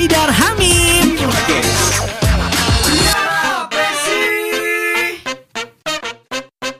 Haidar 0.00 0.32
Hamim. 0.32 1.12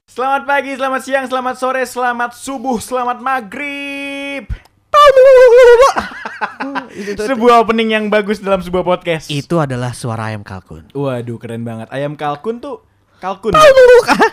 Selamat 0.08 0.42
pagi, 0.48 0.72
selamat 0.72 1.00
siang, 1.04 1.28
selamat 1.28 1.54
sore, 1.60 1.84
selamat 1.84 2.32
subuh, 2.32 2.80
selamat 2.80 3.20
maghrib. 3.20 4.48
Sebuah 7.28 7.60
opening 7.60 7.92
yang 7.92 8.08
bagus 8.08 8.40
dalam 8.40 8.64
sebuah 8.64 8.88
podcast. 8.88 9.28
Itu 9.28 9.60
adalah 9.60 9.92
suara 9.92 10.32
ayam 10.32 10.40
kalkun. 10.40 10.88
Waduh, 10.96 11.36
keren 11.36 11.60
banget. 11.60 11.92
Ayam 11.92 12.16
kalkun 12.16 12.56
tuh 12.56 12.80
kalkun. 13.20 13.52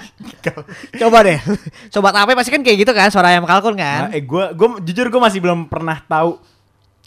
Coba 1.04 1.27
deh. 1.27 1.43
Sobat 1.91 2.15
apa 2.15 2.39
pasti 2.39 2.55
kan 2.55 2.63
kayak 2.63 2.88
gitu 2.88 2.95
kan 2.95 3.11
suara 3.11 3.35
ayam 3.35 3.43
kalkun 3.43 3.75
Nah, 3.75 4.07
kan? 4.07 4.15
eh 4.15 4.23
gua 4.23 4.55
gua 4.55 4.79
jujur 4.79 5.11
gua 5.11 5.27
masih 5.27 5.43
belum 5.43 5.67
pernah 5.67 5.99
tahu 6.07 6.39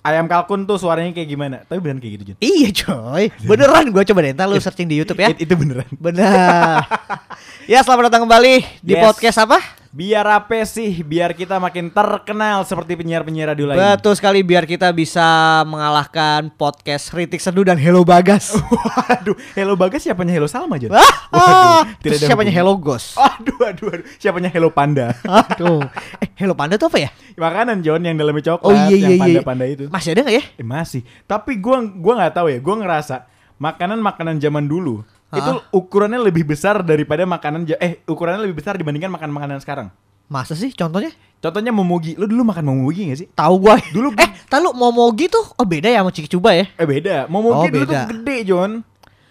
ayam 0.01 0.27
kalkun 0.27 0.65
tuh 0.65 0.77
suaranya 0.77 1.11
kayak 1.11 1.29
gimana. 1.29 1.57
Tapi 1.65 1.79
beneran 1.79 1.99
kayak 1.99 2.13
gitu, 2.17 2.25
Jun. 2.33 2.37
Iya 2.39 2.69
coy. 2.75 3.25
Beneran 3.45 3.85
gue 3.89 4.03
coba 4.05 4.21
deh 4.21 4.33
ntar 4.33 4.47
lu 4.47 4.57
searching 4.57 4.87
di 4.87 4.97
Youtube 4.97 5.19
ya. 5.19 5.33
It- 5.33 5.45
itu 5.45 5.55
beneran. 5.55 5.89
Bener. 5.93 6.85
ya 7.73 7.81
selamat 7.81 8.09
datang 8.09 8.25
kembali 8.25 8.55
di 8.81 8.93
Yes. 8.95 9.03
podcast 9.03 9.39
apa? 9.43 9.59
Biar 9.91 10.23
apa 10.23 10.63
sih? 10.71 11.03
Biar 11.03 11.35
kita 11.35 11.59
makin 11.59 11.91
terkenal 11.91 12.63
seperti 12.63 12.95
penyiar-penyiar 12.95 13.51
radio 13.51 13.75
lain. 13.75 13.99
Betul 13.99 14.15
sekali 14.15 14.47
biar 14.47 14.63
kita 14.63 14.87
bisa 14.95 15.27
mengalahkan 15.67 16.47
podcast 16.55 17.11
Ritik 17.11 17.43
Seduh 17.43 17.67
dan 17.67 17.75
Hello 17.75 18.07
Bagas. 18.07 18.55
Waduh, 19.11 19.35
Hello 19.59 19.75
Bagas 19.75 20.07
siapanya 20.07 20.31
Hello 20.31 20.47
Salma, 20.47 20.79
Jun? 20.79 20.95
Ah, 20.95 21.03
ah. 21.35 21.83
tidak 21.99 22.23
ada 22.23 22.27
siapanya. 22.31 22.55
Hello 22.55 22.79
Ghost? 22.79 23.19
Aduh, 23.19 23.67
aduh, 23.67 23.91
aduh. 23.91 24.07
Siapanya 24.23 24.47
Hello 24.55 24.71
Panda? 24.71 25.11
Aduh. 25.51 25.83
Eh, 26.23 26.31
Hello 26.39 26.55
Panda 26.55 26.79
tuh 26.79 26.87
apa 26.87 26.99
ya? 27.03 27.11
Makanan 27.35 27.83
John 27.83 28.07
yang 28.07 28.15
dalamnya 28.15 28.47
coklat, 28.47 28.71
Oh 28.71 28.75
iya 28.87 28.95
iya 28.95 29.03
yang 29.11 29.13
iya. 29.19 29.23
panda-panda 29.27 29.67
itu. 29.67 29.91
Masih 29.91 30.15
ada 30.15 30.23
nggak 30.23 30.37
ya? 30.39 30.45
Eh, 30.55 30.67
masih. 30.71 31.03
Tapi 31.27 31.59
gua 31.59 31.83
gua 31.83 32.15
nggak 32.15 32.39
tahu 32.39 32.47
ya. 32.47 32.63
Gua 32.63 32.79
ngerasa 32.79 33.27
makanan-makanan 33.59 34.39
zaman 34.39 34.71
dulu 34.71 35.03
Itu 35.31 35.63
ukurannya 35.71 36.19
lebih 36.19 36.43
besar 36.43 36.83
daripada 36.83 37.23
makanan 37.23 37.63
eh 37.79 38.03
ukurannya 38.05 38.43
lebih 38.43 38.59
besar 38.59 38.75
dibandingkan 38.75 39.11
makan 39.11 39.31
makanan 39.31 39.63
sekarang. 39.63 39.89
Masa 40.27 40.55
sih 40.55 40.71
contohnya? 40.71 41.11
Contohnya 41.39 41.71
momogi. 41.71 42.15
Lu 42.19 42.27
dulu 42.27 42.43
makan 42.47 42.63
momogi 42.63 43.11
gak 43.11 43.19
sih? 43.19 43.29
Tahu 43.31 43.55
gua. 43.59 43.79
Dulu- 43.91 44.15
eh, 44.23 44.31
tahu 44.47 44.71
momogi 44.75 45.27
tuh 45.27 45.43
oh 45.55 45.67
beda 45.67 45.91
ya 45.91 46.03
sama 46.03 46.11
Ciki 46.11 46.31
Cuba 46.31 46.55
ya? 46.55 46.67
Eh 46.75 46.87
beda. 46.87 47.27
Momogi 47.27 47.67
Oh, 47.67 47.71
dulu 47.71 47.85
beda. 47.87 48.07
tuh 48.07 48.15
gede, 48.15 48.37
John. 48.47 48.73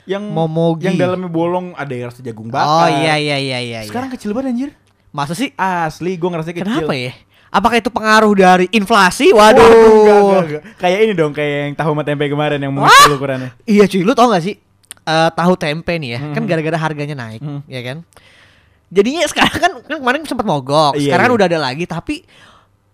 Yang 0.10 0.24
Momogi. 0.26 0.86
yang 0.90 0.98
dalamnya 0.98 1.30
bolong 1.30 1.68
ada 1.78 1.94
yang 1.94 2.10
rasa 2.10 2.26
jagung 2.26 2.50
Oh 2.50 2.56
bakar. 2.56 2.90
iya 2.90 3.14
iya 3.16 3.38
iya 3.38 3.60
iya. 3.62 3.80
Sekarang 3.86 4.10
kecil 4.10 4.34
banget 4.34 4.56
anjir. 4.56 4.72
masa 5.10 5.34
sih? 5.34 5.50
Asli 5.54 6.16
gua 6.16 6.34
ngerasa 6.34 6.50
kecil. 6.52 6.66
Kenapa 6.66 6.94
ya? 6.94 7.14
Apakah 7.50 7.78
itu 7.82 7.90
pengaruh 7.90 8.34
dari 8.34 8.66
inflasi? 8.70 9.34
Waduh. 9.34 9.58
Waduh, 9.58 9.74
enggak, 9.74 10.18
enggak, 10.18 10.42
enggak. 10.46 10.62
Kayak 10.78 11.00
ini 11.02 11.14
dong, 11.18 11.32
kayak 11.34 11.56
yang 11.66 11.74
tahu 11.74 11.90
sama 11.94 12.04
tempe 12.06 12.26
kemarin 12.26 12.60
yang 12.62 12.74
mengecil 12.74 13.18
ukurannya. 13.18 13.50
Iya 13.66 13.90
cuy, 13.90 14.02
lu 14.06 14.14
tau 14.14 14.30
gak 14.30 14.44
sih? 14.46 14.56
Eh, 15.10 15.30
tahu 15.34 15.54
tempe 15.58 15.98
nih 15.98 16.10
ya, 16.14 16.20
kan 16.32 16.44
gara-gara 16.46 16.78
harganya 16.78 17.16
naik, 17.18 17.42
Hmm. 17.42 17.62
ya 17.66 17.82
kan? 17.82 17.98
Jadinya 18.90 19.26
sekarang 19.26 19.58
kan, 19.58 19.72
kan 19.86 19.98
kemarin 19.98 20.22
sempat 20.26 20.46
mogok, 20.46 20.94
Iya, 20.98 21.14
sekarang 21.14 21.26
kan 21.26 21.32
iya. 21.34 21.38
udah 21.38 21.48
ada 21.50 21.60
lagi, 21.62 21.86
tapi 21.86 22.16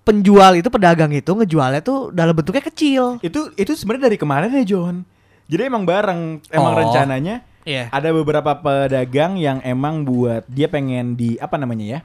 penjual 0.04 0.54
itu 0.54 0.70
pedagang 0.70 1.10
itu 1.10 1.28
ngejualnya 1.28 1.82
tuh 1.82 2.14
dalam 2.14 2.32
bentuknya 2.32 2.62
kecil. 2.62 3.18
Itu 3.20 3.52
itu 3.56 3.74
sebenarnya 3.74 4.14
dari 4.14 4.18
kemarin 4.18 4.54
ya 4.54 4.64
John. 4.64 5.02
Jadi 5.46 5.62
emang 5.62 5.84
bareng, 5.84 6.42
emang 6.50 6.74
Oh. 6.74 6.80
rencananya 6.80 7.42
Iya. 7.66 7.90
ada 7.90 8.10
beberapa 8.12 8.54
pedagang 8.54 9.38
yang 9.38 9.58
emang 9.62 10.06
buat 10.06 10.46
dia 10.46 10.70
pengen 10.70 11.18
di 11.18 11.38
apa 11.38 11.58
namanya 11.58 11.86
ya? 11.86 12.00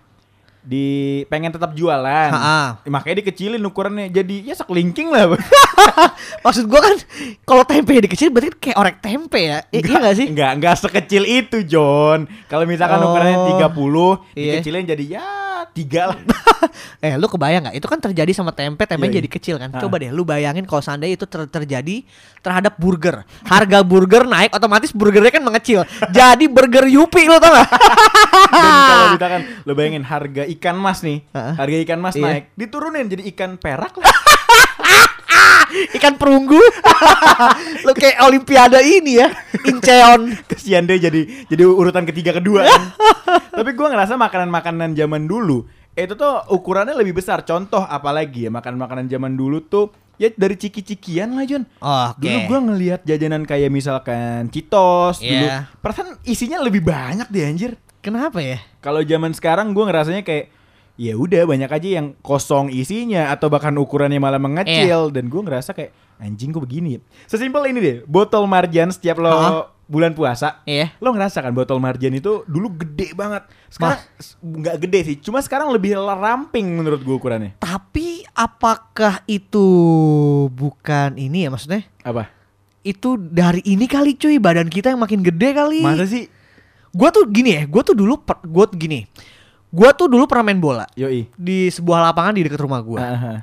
Di 0.61 0.87
pengen 1.27 1.51
tetap 1.51 1.73
jualan. 1.73 2.31
Ha-ha. 2.31 2.85
Makanya 2.85 3.25
dikecilin 3.25 3.61
ukurannya. 3.61 4.09
Jadi 4.09 4.45
ya 4.45 4.55
sekelingking 4.55 5.09
lah. 5.09 5.33
Maksud 6.45 6.65
gua 6.67 6.81
kan, 6.83 6.97
kalau 7.43 7.65
tempe 7.65 7.97
dikecil 7.99 8.29
berarti 8.29 8.53
kayak 8.53 8.77
orek 8.77 8.97
tempe 9.01 9.41
ya, 9.41 9.59
I- 9.71 9.81
iya 9.81 9.99
gak 9.99 10.15
sih? 10.15 10.27
Enggak, 10.29 10.51
enggak 10.57 10.75
sekecil 10.77 11.23
itu, 11.25 11.65
John. 11.65 12.29
Kalau 12.47 12.65
misalkan 12.65 13.01
Oh. 13.01 13.11
ukurannya 13.11 13.39
30, 13.57 14.21
Iya. 14.33 14.61
dikecilin 14.61 14.85
jadi 14.85 15.05
ya 15.11 15.29
tiga 15.71 16.13
lah. 16.13 16.19
Eh 17.01 17.17
lu 17.17 17.25
kebayang 17.25 17.65
nggak? 17.65 17.77
Itu 17.77 17.89
kan 17.89 17.97
terjadi 17.97 18.29
sama 18.31 18.53
tempe, 18.53 18.85
tempe 18.85 19.09
Iya, 19.09 19.11
iya. 19.11 19.19
jadi 19.19 19.29
kecil 19.29 19.57
kan. 19.57 19.73
Ah. 19.73 19.81
Coba 19.81 19.97
deh 19.97 20.13
lu 20.13 20.23
bayangin 20.23 20.69
kalau 20.69 20.85
seandainya 20.85 21.17
itu 21.17 21.25
ter- 21.25 21.49
terjadi 21.49 22.05
terhadap 22.39 22.77
burger. 22.77 23.25
Harga 23.43 23.81
burger 23.81 24.29
naik, 24.29 24.53
otomatis 24.53 24.93
burgernya 24.93 25.33
kan 25.33 25.41
mengecil. 25.41 25.89
jadi 26.13 26.45
burger 26.45 26.85
Yupi 26.85 27.25
lu 27.25 27.41
tau 27.41 27.57
gak? 27.57 27.69
Dan 28.53 28.73
kalau 28.91 29.07
misalkan 29.17 29.43
lo 29.65 29.73
bayangin 29.73 30.05
harga 30.05 30.45
ikan 30.51 30.77
mas 30.77 31.01
nih, 31.01 31.25
harga 31.33 31.77
ikan 31.89 31.99
mas 31.99 32.15
Iya. 32.15 32.25
naik, 32.29 32.45
diturunin 32.55 33.07
jadi 33.09 33.23
ikan 33.33 33.57
perak 33.57 33.97
lah. 33.97 34.13
Ikan 35.97 36.15
perunggu. 36.19 36.61
lu 37.87 37.93
kayak 37.95 38.23
olimpiade 38.27 38.81
ini 38.83 39.23
ya. 39.23 39.29
Incheon. 39.67 40.35
Kesian 40.51 40.85
deh 40.87 40.99
jadi 40.99 41.47
jadi 41.47 41.65
urutan 41.67 42.05
ketiga 42.07 42.37
kedua 42.37 42.67
kan. 42.67 42.83
Tapi 43.55 43.71
gua 43.75 43.93
ngerasa 43.93 44.19
makanan-makanan 44.19 44.97
zaman 44.97 45.27
dulu 45.27 45.67
itu 45.99 46.15
tuh 46.17 46.35
ukurannya 46.49 46.97
lebih 46.97 47.19
besar. 47.19 47.43
Contoh 47.45 47.83
apalagi 47.83 48.49
ya 48.49 48.51
makanan-makanan 48.53 49.11
zaman 49.11 49.35
dulu 49.35 49.61
tuh 49.67 49.93
ya 50.17 50.33
dari 50.33 50.57
ciki-cikian 50.57 51.35
lah 51.37 51.45
John. 51.45 51.65
Oke. 51.81 52.25
Dulu 52.25 52.39
gua 52.49 52.61
ngelihat 52.73 53.01
jajanan 53.05 53.45
kayak 53.45 53.71
misalkan 53.73 54.49
Citos 54.49 55.21
dulu. 55.21 55.47
Iya. 55.47 55.69
Perasaan 55.83 56.21
isinya 56.25 56.61
lebih 56.63 56.85
banyak 56.85 57.29
deh 57.29 57.45
anjir. 57.45 57.73
Kenapa 58.01 58.41
ya? 58.41 58.57
Kalau 58.81 59.05
zaman 59.05 59.37
sekarang 59.37 59.77
gua 59.77 59.93
ngerasanya 59.93 60.25
kayak 60.25 60.60
ya 61.01 61.17
udah 61.17 61.49
banyak 61.49 61.71
aja 61.73 61.89
yang 61.97 62.13
kosong 62.21 62.69
isinya 62.69 63.33
atau 63.33 63.49
bahkan 63.49 63.73
ukurannya 63.81 64.21
malah 64.21 64.37
mengecil 64.37 65.09
dan 65.09 65.33
gua 65.33 65.49
ngerasa 65.49 65.73
kayak 65.73 65.97
anjing 66.21 66.53
kok 66.53 66.61
begini 66.61 66.89
ya. 66.97 67.01
Sesimpel 67.25 67.73
ini 67.73 67.81
deh, 67.81 67.97
botol 68.05 68.45
marjan 68.45 68.93
setiap 68.93 69.17
lo 69.17 69.33
Hah? 69.33 69.73
bulan 69.89 70.13
puasa 70.13 70.61
Iya. 70.69 70.93
Lo 71.01 71.17
ngerasa 71.17 71.41
kan 71.41 71.57
botol 71.57 71.81
marjan 71.81 72.13
itu 72.13 72.45
dulu 72.45 72.77
gede 72.77 73.17
banget. 73.17 73.49
Sekarang 73.73 73.97
nggak 74.45 74.77
gede 74.77 75.01
sih, 75.09 75.17
cuma 75.25 75.41
sekarang 75.41 75.73
lebih 75.73 75.97
ramping 75.97 76.69
menurut 76.69 77.01
gue 77.01 77.17
ukurannya. 77.17 77.57
Tapi 77.57 78.29
apakah 78.37 79.25
itu 79.25 79.67
bukan 80.53 81.17
ini 81.17 81.49
ya 81.49 81.51
maksudnya? 81.51 81.89
Apa? 82.05 82.29
Itu 82.85 83.17
dari 83.17 83.65
ini 83.65 83.89
kali 83.89 84.21
cuy, 84.21 84.37
badan 84.37 84.69
kita 84.69 84.93
yang 84.93 85.01
makin 85.01 85.25
gede 85.25 85.57
kali. 85.57 85.81
Masa 85.81 86.05
sih? 86.05 86.29
Gua 86.93 87.09
tuh 87.15 87.25
gini 87.29 87.55
ya, 87.55 87.63
gua 87.71 87.87
tuh 87.87 87.95
dulu 87.97 88.19
tuh 88.21 88.77
gini. 88.77 89.07
Gua 89.71 89.95
tuh 89.95 90.07
dulu 90.07 90.27
pernah 90.27 90.51
main 90.51 90.59
bola 90.59 90.85
Yoi. 90.99 91.31
di 91.33 91.71
sebuah 91.71 92.11
lapangan 92.11 92.35
di 92.35 92.43
dekat 92.43 92.59
rumah 92.59 92.83
gua. 92.83 92.99
Aha. 93.01 93.35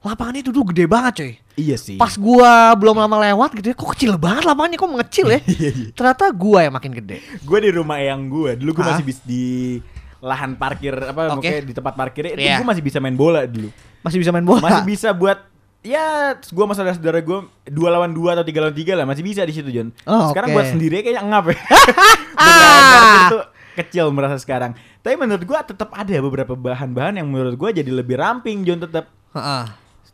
Lapangan 0.00 0.32
itu 0.36 0.48
dulu 0.48 0.72
gede 0.72 0.84
banget 0.84 1.12
coy. 1.16 1.32
Iya 1.56 1.76
sih. 1.76 1.96
Pas 1.96 2.16
gua 2.16 2.72
belum 2.72 2.96
lama 2.96 3.16
lewat 3.20 3.56
gitu 3.56 3.72
ya, 3.72 3.76
kok 3.76 3.88
kecil 3.92 4.16
banget 4.16 4.44
lapangannya, 4.44 4.76
kok 4.76 4.88
mengecil 4.88 5.26
ya. 5.28 5.40
Iya, 5.56 5.70
iya. 5.72 5.88
Ternyata 5.92 6.24
gua 6.32 6.64
yang 6.64 6.72
makin 6.72 6.92
gede. 6.96 7.20
Gue 7.40 7.58
di 7.60 7.68
rumah 7.68 8.00
eyang 8.00 8.28
gue, 8.28 8.56
dulu 8.56 8.76
gue 8.76 8.84
Hah? 8.84 8.96
masih 8.96 9.04
bisa 9.04 9.20
di 9.24 9.76
lahan 10.20 10.52
parkir 10.56 10.92
apa 10.92 11.32
Oke. 11.32 11.48
makanya 11.48 11.60
di 11.64 11.72
tempat 11.72 11.94
parkirnya 11.96 12.32
itu 12.36 12.44
Iya. 12.44 12.60
gue 12.60 12.68
masih 12.68 12.84
bisa 12.84 12.98
main 13.00 13.16
bola 13.16 13.48
dulu. 13.48 13.68
Masih 14.00 14.18
bisa 14.20 14.30
main 14.32 14.44
bola. 14.44 14.60
Masih 14.60 14.84
bisa 14.84 15.08
buat 15.12 15.48
ya 15.80 16.36
gue 16.36 16.64
sama 16.68 16.76
saudara-saudara 16.76 17.24
gue 17.24 17.38
dua 17.72 17.88
lawan 17.88 18.12
dua 18.12 18.36
atau 18.36 18.44
tiga 18.44 18.60
lawan 18.60 18.76
tiga 18.76 18.92
lah 19.00 19.08
masih 19.08 19.24
bisa 19.24 19.40
di 19.48 19.52
situ 19.56 19.72
John. 19.72 19.88
Oh, 20.04 20.28
sekarang 20.28 20.52
oke. 20.52 20.56
buat 20.60 20.68
sendiri 20.68 21.00
kayaknya 21.00 21.24
ngap 21.24 21.44
ya. 21.48 21.56
kecil 23.74 24.10
merasa 24.10 24.36
sekarang. 24.36 24.72
Tapi 24.98 25.14
menurut 25.14 25.40
gue 25.40 25.58
tetap 25.64 25.90
ada 25.90 26.16
beberapa 26.18 26.52
bahan-bahan 26.52 27.16
yang 27.16 27.26
menurut 27.26 27.54
gue 27.54 27.70
jadi 27.76 27.90
lebih 27.90 28.14
ramping 28.14 28.62
John 28.62 28.78
tetap. 28.78 29.08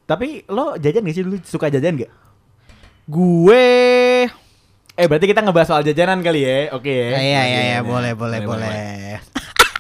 Tapi 0.03 0.47
lo 0.47 0.77
jajan 0.77 1.03
gak 1.03 1.13
sih 1.13 1.23
dulu 1.23 1.37
suka 1.41 1.67
jajan 1.67 1.97
gak? 1.97 2.13
Gue 3.07 3.67
Eh 4.93 5.05
berarti 5.05 5.29
kita 5.29 5.41
ngebahas 5.41 5.69
soal 5.69 5.83
jajanan 5.83 6.21
kali 6.21 6.41
ya, 6.41 6.73
oke 6.73 6.89
ya? 6.89 7.09
Iya 7.13 7.21
iya 7.21 7.43
iya 7.45 7.63
ya. 7.69 7.81
boleh 7.83 8.13
boleh 8.13 8.39
boleh. 8.41 9.21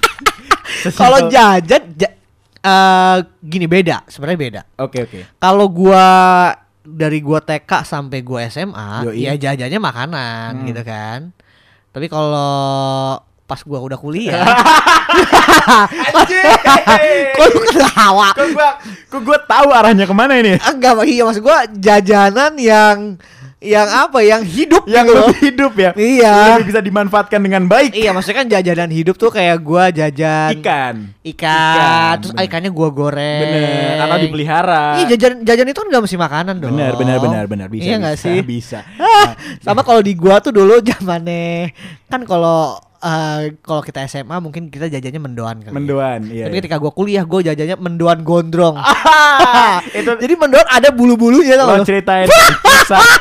Sesimpel- 0.82 0.98
Kalau 0.98 1.18
jajan 1.26 1.82
ja- 1.96 2.16
eh, 2.60 3.16
gini 3.40 3.64
beda, 3.64 4.04
sebenarnya 4.06 4.38
beda. 4.38 4.62
Oke 4.76 5.02
oke. 5.02 5.20
Kalau 5.36 5.66
gua 5.66 6.04
dari 6.84 7.18
gua 7.18 7.40
TK 7.40 7.70
sampai 7.82 8.20
gua 8.20 8.44
SMA, 8.44 9.08
Yoi. 9.08 9.24
ya 9.24 9.32
jajannya 9.34 9.80
makanan 9.80 10.50
Hmm. 10.52 10.66
gitu 10.68 10.82
kan. 10.84 11.32
Tapi 11.90 12.06
kalau 12.06 13.16
pas 13.46 13.62
gua 13.62 13.78
udah 13.78 13.94
kuliah, 13.94 14.42
kok 17.38 17.46
lu 17.46 17.60
ketawa? 17.70 18.34
Kok 18.34 18.48
gua 18.52 18.68
kok 19.06 19.20
gua 19.22 19.38
tahu 19.46 19.68
arahnya 19.70 20.04
ke 20.04 20.14
mana 20.14 20.34
ini? 20.38 20.58
Enggak, 20.58 21.06
iya 21.06 21.22
maksud 21.22 21.42
gua 21.46 21.62
jajanan 21.70 22.58
yang 22.58 23.14
yang 23.56 23.88
apa? 23.88 24.20
Yang 24.20 24.42
hidup 24.52 24.84
Yang 24.84 25.06
gitu 25.08 25.16
lebih 25.16 25.38
hidup 25.48 25.72
ya. 25.74 25.90
Iya. 25.96 26.34
Lebih 26.60 26.66
bisa 26.68 26.80
dimanfaatkan 26.84 27.40
dengan 27.40 27.64
baik. 27.64 27.96
Iya, 27.96 28.12
maksudnya 28.12 28.44
kan 28.44 28.48
jajanan 28.52 28.90
hidup 28.92 29.16
tuh 29.16 29.32
kayak 29.32 29.56
gua 29.64 29.88
jajan 29.88 30.60
Ikan. 30.60 30.94
ikan, 31.24 31.74
Ikan, 31.74 32.14
terus 32.22 32.32
bener. 32.36 32.46
ikannya 32.46 32.70
gua 32.70 32.88
goreng. 32.92 33.42
Bener. 33.42 33.96
Atau 34.06 34.16
dipelihara. 34.22 34.84
Iya, 35.00 35.16
jajan 35.16 35.32
jajan 35.42 35.66
itu 35.72 35.78
kan 35.80 35.88
gak 35.88 36.04
mesti 36.04 36.16
makanan 36.20 36.54
dong. 36.60 36.72
Benar, 36.76 36.92
benar, 37.00 37.16
benar, 37.18 37.44
benar. 37.48 37.66
Bisa, 37.72 37.84
Iya 37.88 37.96
bisa, 37.98 38.12
sih? 38.20 38.38
Bisa. 38.44 38.80
Hah, 39.00 39.32
sama 39.64 39.80
kalau 39.82 40.04
di 40.04 40.12
gua 40.12 40.38
tuh 40.38 40.52
dulu 40.52 40.78
zamannya 40.84 41.72
kan 42.12 42.22
kalau 42.28 42.76
eh, 43.00 43.54
kalau 43.60 43.82
kita 43.84 44.04
SMA 44.06 44.36
mungkin 44.40 44.68
kita 44.72 44.88
jajannya 44.88 45.20
mendoan 45.20 45.56
kali. 45.60 45.70
ya. 45.70 45.74
Mendoan, 45.74 46.20
iya. 46.28 46.44
Tapi 46.48 46.54
iya. 46.56 46.60
ketika 46.64 46.76
gua 46.80 46.92
kuliah 46.92 47.24
gua 47.26 47.40
jajannya 47.44 47.76
mendoan 47.76 48.24
gondrong. 48.24 48.76
itu 49.98 50.10
Jadi 50.16 50.34
mendoan 50.36 50.66
ada 50.68 50.88
bulu-bulunya 50.92 51.56
tau 51.60 51.76
lo 51.76 51.84
ceritain 51.84 52.28
kisah 52.28 53.00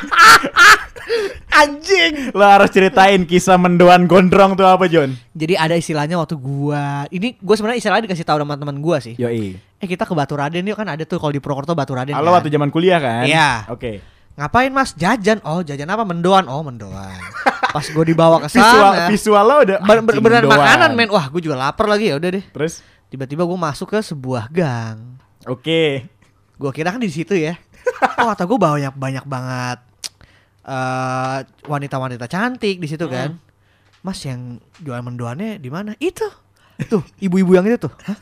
Anjing. 1.56 2.36
lo 2.36 2.44
harus 2.44 2.68
ceritain 2.68 3.24
kisah 3.24 3.56
mendoan 3.56 4.12
gondrong 4.12 4.60
tuh 4.60 4.68
apa 4.68 4.92
John? 4.92 5.16
Jadi 5.32 5.56
ada 5.56 5.80
istilahnya 5.80 6.20
waktu 6.20 6.36
gua 6.36 7.08
ini 7.14 7.40
gua 7.40 7.56
sebenarnya 7.56 7.80
istilahnya 7.80 8.12
dikasih 8.12 8.28
tahu 8.28 8.44
sama 8.44 8.60
teman 8.60 8.78
gua 8.84 9.00
sih. 9.00 9.16
Yoi. 9.16 9.56
Eh 9.80 9.88
kita 9.88 10.04
ke 10.04 10.12
Batu 10.12 10.36
Raden 10.36 10.68
yuk 10.68 10.76
kan 10.76 10.88
ada 10.92 11.04
tuh 11.08 11.16
kalau 11.16 11.32
di 11.32 11.40
Purwokerto 11.40 11.72
Batu 11.72 11.96
Raden. 11.96 12.12
Halo 12.12 12.32
kan. 12.34 12.44
waktu 12.44 12.50
zaman 12.52 12.70
kuliah 12.72 13.00
kan? 13.00 13.24
Iya. 13.24 13.72
Oke. 13.72 14.15
Ngapain 14.36 14.68
Mas? 14.70 14.92
Jajan. 14.94 15.40
Oh, 15.42 15.60
jajan 15.62 15.88
apa? 15.88 16.04
Mendoan. 16.04 16.44
Oh, 16.46 16.60
mendoan. 16.60 17.16
Pas 17.72 17.84
gua 17.88 18.04
dibawa 18.04 18.40
ke 18.40 18.52
Visual 18.52 18.92
sana. 18.94 19.08
visual 19.08 19.44
lo 19.44 19.56
udah 19.62 19.78
Ber- 19.80 20.00
ber- 20.02 20.20
beneran 20.20 20.44
makanan 20.46 20.92
men. 20.94 21.08
Wah, 21.08 21.28
gua 21.28 21.40
juga 21.40 21.56
lapar 21.56 21.88
lagi 21.88 22.08
ya 22.08 22.16
udah 22.16 22.30
deh. 22.32 22.46
Terus 22.46 22.80
Tiba-tiba 23.06 23.44
gua 23.44 23.60
masuk 23.62 23.90
ke 23.90 24.00
sebuah 24.02 24.48
gang. 24.50 25.20
oke. 25.44 26.08
Gua 26.56 26.72
kira 26.72 26.90
kan 26.90 27.00
di 27.00 27.08
situ 27.08 27.32
ya. 27.32 27.56
Oh, 28.18 28.28
kata 28.28 28.44
gua 28.44 28.60
banyak 28.72 28.94
banyak 28.94 29.26
banget 29.26 29.80
eh 30.66 31.40
wanita-wanita 31.64 32.26
cantik 32.26 32.80
di 32.80 32.88
situ 32.88 33.06
kan. 33.06 33.38
Mas 34.02 34.18
yang 34.22 34.58
jual 34.78 34.98
mendoannya 35.00 35.58
di 35.58 35.70
mana? 35.70 35.94
Itu. 35.96 36.26
Tuh, 36.82 37.06
ibu-ibu 37.18 37.54
yang 37.54 37.64
itu 37.64 37.78
tuh. 37.78 37.94
Hah? 38.04 38.18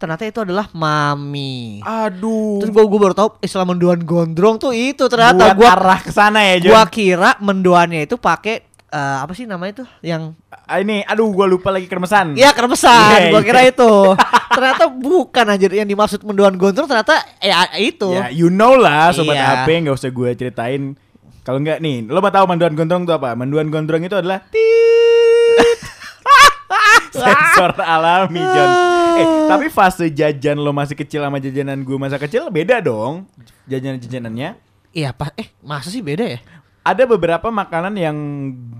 Ternyata 0.00 0.24
itu 0.24 0.40
adalah 0.40 0.64
mami. 0.72 1.84
Aduh. 1.84 2.56
Terus 2.56 2.72
gua, 2.72 2.88
gua 2.88 3.00
baru 3.02 3.14
tahu 3.14 3.28
istilah 3.38 3.62
mendoan 3.62 4.00
gondrong 4.00 4.56
tuh 4.56 4.72
itu 4.72 5.04
ternyata 5.06 5.52
Buat 5.52 5.60
gua 5.60 5.68
arah 5.70 6.00
ke 6.00 6.08
sana 6.08 6.40
ya 6.42 6.56
John. 6.58 6.72
gua 6.72 6.82
kira 6.88 7.30
mendoannya 7.36 8.02
itu 8.02 8.16
pakai 8.16 8.64
eh, 8.88 9.16
apa 9.20 9.28
sih 9.30 9.44
namanya 9.44 9.76
itu 9.76 9.84
yang 10.02 10.32
Ah, 10.64 10.78
ini 10.78 11.04
aduh 11.04 11.28
gua 11.28 11.44
lupa 11.44 11.68
lagi 11.68 11.84
kermesan. 11.84 12.32
ya 12.32 12.50
kermesan 12.50 13.28
Iya, 13.28 13.28
gua 13.28 13.38
iya. 13.38 13.44
kira 13.44 13.60
itu 13.66 13.92
ternyata 14.56 14.84
bukan 14.88 15.46
aja 15.48 15.66
yang 15.68 15.84
dimaksud 15.84 16.22
mendoan 16.22 16.56
gondrong 16.56 16.86
ternyata 16.86 17.14
ya 17.36 17.68
itu 17.76 18.08
Ya, 18.10 18.32
you 18.32 18.48
know 18.48 18.74
lah 18.74 19.12
sobat 19.12 19.34
Iya. 19.34 19.62
HP 19.62 19.84
nggak 19.84 19.94
usah 19.94 20.08
gue 20.08 20.30
ceritain. 20.32 20.96
Kalau 21.40 21.56
nggak 21.58 21.76
nih, 21.78 22.04
lo 22.04 22.18
mau 22.18 22.28
tahu 22.28 22.44
manduan 22.46 22.72
gondrong 22.72 23.02
itu 23.02 23.12
apa? 23.12 23.32
Manduan 23.32 23.68
gondrong 23.68 24.00
itu 24.00 24.12
adalah. 24.12 24.44
Sensor 27.10 27.74
alami, 27.76 28.38
John. 28.40 28.70
Eh, 29.12 29.26
tapi 29.46 29.66
fase 29.68 30.08
jajan 30.08 30.56
lo 30.56 30.70
masih 30.70 30.94
kecil 30.94 31.20
sama 31.20 31.36
jajanan 31.36 31.80
gue 31.80 31.96
masa 31.96 32.16
kecil 32.16 32.46
beda 32.48 32.78
dong. 32.78 33.26
Jajanan-jajanannya. 33.66 34.50
iya 34.90 35.10
pak 35.10 35.30
eh 35.34 35.54
masa 35.60 35.86
sih 35.86 36.00
beda 36.00 36.26
ya 36.28 36.40
Ada 36.80 37.04
beberapa 37.04 37.46
makanan 37.46 37.94
yang 37.94 38.16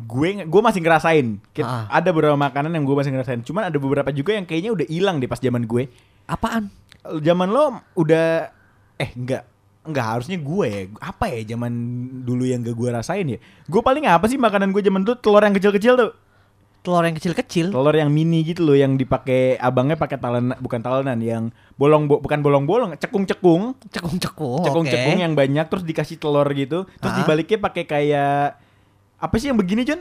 gue 0.05 0.43
gue 0.43 0.61
masih 0.61 0.81
ngerasain. 0.81 1.39
Kit- 1.51 1.63
Ah. 1.63 1.85
Ada 1.89 2.11
beberapa 2.11 2.35
makanan 2.35 2.73
yang 2.73 2.83
gue 2.83 2.97
masih 2.97 3.13
ngerasain. 3.13 3.41
Cuman 3.41 3.69
ada 3.69 3.77
beberapa 3.77 4.09
juga 4.09 4.33
yang 4.33 4.43
kayaknya 4.43 4.73
udah 4.73 4.87
hilang 4.87 5.17
deh 5.17 5.27
pas 5.27 5.39
zaman 5.39 5.63
gue. 5.63 5.87
apaan 6.25 6.71
zaman 7.19 7.47
lo 7.47 7.75
udah 7.95 8.55
eh 8.97 9.11
enggak 9.13 9.43
enggak 9.83 10.07
harusnya 10.07 10.39
gue 10.39 10.67
ya 10.69 10.81
apa 11.01 11.25
ya 11.27 11.41
zaman 11.49 11.73
dulu 12.23 12.45
yang 12.45 12.61
gak 12.61 12.73
gue 12.73 12.87
rasain 12.89 13.27
ya 13.27 13.39
gue 13.41 13.81
paling 13.81 14.05
apa 14.05 14.25
sih 14.25 14.37
makanan 14.37 14.71
gue 14.71 14.79
zaman 14.79 15.03
dulu 15.03 15.17
telur 15.17 15.41
yang 15.41 15.51
kecil-kecil 15.51 15.97
tuh 15.97 16.11
telur 16.81 17.03
yang 17.03 17.13
kecil-kecil. 17.13 17.67
Telur 17.69 17.93
yang 17.93 18.09
mini 18.09 18.41
gitu 18.43 18.63
loh 18.63 18.73
yang 18.73 18.95
dipakai 18.95 19.55
abangnya 19.57 19.95
pakai 19.95 20.17
talenan 20.17 20.57
bukan 20.57 20.81
talenan 20.81 21.19
yang 21.19 21.43
bolong 21.75 22.05
bo- 22.05 22.19
bukan 22.19 22.41
bolong-bolong 22.41 22.97
cekung-cekung. 22.97 23.77
Cekung-cekung 23.91 24.65
cekung-cekung 24.65 25.15
oke. 25.15 25.23
yang 25.23 25.33
banyak 25.33 25.67
terus 25.67 25.85
dikasih 25.85 26.17
telur 26.17 26.49
gitu. 26.51 26.89
Terus 26.97 27.13
Ah. 27.13 27.19
dibaliknya 27.19 27.59
pakai 27.59 27.85
kayak 27.85 28.57
apa 29.17 29.35
sih 29.37 29.49
yang 29.49 29.57
begini 29.57 29.85
John? 29.85 30.01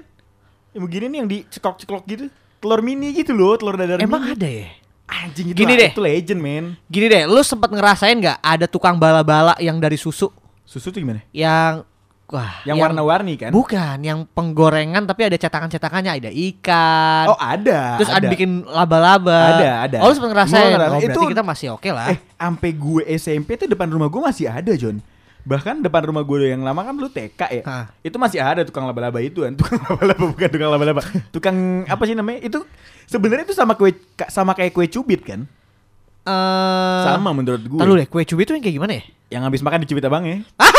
Yang 0.71 0.83
begini 0.85 1.05
nih 1.07 1.17
yang 1.17 1.29
diceklok-ceklok 1.29 2.03
gitu. 2.05 2.25
Telur 2.59 2.79
mini 2.79 3.11
gitu 3.13 3.31
loh 3.31 3.55
telur 3.55 3.75
dadar 3.75 3.99
emang 3.99 4.21
mini. 4.21 4.33
ada 4.33 4.47
ya? 4.49 4.67
Anjing 5.09 5.49
itu 5.49 5.57
Gini 5.57 5.73
lah, 5.73 5.79
deh. 5.81 5.89
itu 5.89 6.01
legend 6.01 6.39
men. 6.39 6.65
Gini 6.85 7.05
deh 7.05 7.23
lu 7.25 7.41
sempat 7.41 7.67
ngerasain 7.67 8.13
nggak 8.15 8.39
ada 8.39 8.65
tukang 8.65 8.95
bala-bala 8.95 9.57
yang 9.57 9.75
dari 9.75 9.95
susu? 9.95 10.29
Susu 10.61 10.87
tuh 10.87 11.01
gimana? 11.01 11.25
Yang 11.29 11.81
wah 12.29 12.61
yang, 12.61 12.77
warna-warni 12.77 13.33
kan 13.35 13.49
bukan 13.49 13.97
yang 13.99 14.23
penggorengan 14.29 15.03
tapi 15.03 15.25
ada 15.25 15.37
cetakan-cetakannya 15.37 16.11
ada 16.21 16.29
ikan 16.29 17.25
Oh 17.25 17.37
ada. 17.37 17.97
terus 17.97 18.13
ada, 18.13 18.29
bikin 18.29 18.61
laba-laba 18.63 19.57
Ada, 19.57 19.69
ada. 19.89 19.97
oh 20.05 20.09
lu 20.09 20.15
sempat 20.15 20.31
ngerasain 20.37 20.69
oh, 20.69 20.77
berarti 20.77 21.05
Itu- 21.09 21.29
kita 21.33 21.43
masih 21.43 21.67
oke 21.73 21.89
lah 21.89 22.13
Eh, 22.13 22.17
sampai 22.37 22.69
gue 22.71 23.01
SMP 23.17 23.57
tuh 23.57 23.65
depan 23.65 23.89
rumah 23.89 24.07
gue 24.07 24.21
masih 24.21 24.45
ada, 24.47 24.71
John. 24.77 25.01
Bahkan 25.39 25.81
depan 25.81 26.05
rumah 26.05 26.21
gue 26.21 26.51
yang 26.51 26.61
lama 26.61 26.83
kan 26.83 26.93
lu 26.93 27.09
TK 27.09 27.41
ya. 27.49 27.63
Hah. 27.65 27.85
Itu 28.03 28.19
masih 28.21 28.37
ada 28.43 28.61
tukang 28.61 28.85
laba-laba 28.85 29.17
itu 29.23 29.41
kan. 29.41 29.55
Tukang 29.59 29.81
laba-laba 29.81 30.23
bukan 30.29 30.47
tukang 30.51 30.69
laba-laba. 30.69 31.01
Tukang 31.31 31.57
apa 31.87 32.03
sih 32.05 32.13
namanya? 32.13 32.43
Itu 32.43 32.67
sebenarnya 33.07 33.47
itu 33.47 33.55
sama 33.55 33.73
kue 33.73 33.95
sama 34.29 34.53
kayak 34.53 34.75
kue 34.75 34.85
cubit 34.85 35.23
kan? 35.25 35.47
Eh, 36.27 37.01
sama 37.07 37.31
menurut 37.33 37.63
gue. 37.65 37.79
Dulu 37.79 37.93
deh, 37.97 38.05
kue 38.05 38.21
cubit 38.27 38.45
itu 38.45 38.53
yang 38.53 38.63
kayak 38.63 38.75
gimana 38.77 38.93
ya? 38.99 39.03
Yang 39.31 39.41
habis 39.49 39.61
makan 39.63 39.79
dicubit 39.87 40.03
abangnya. 40.05 40.43
Ah! 40.59 40.69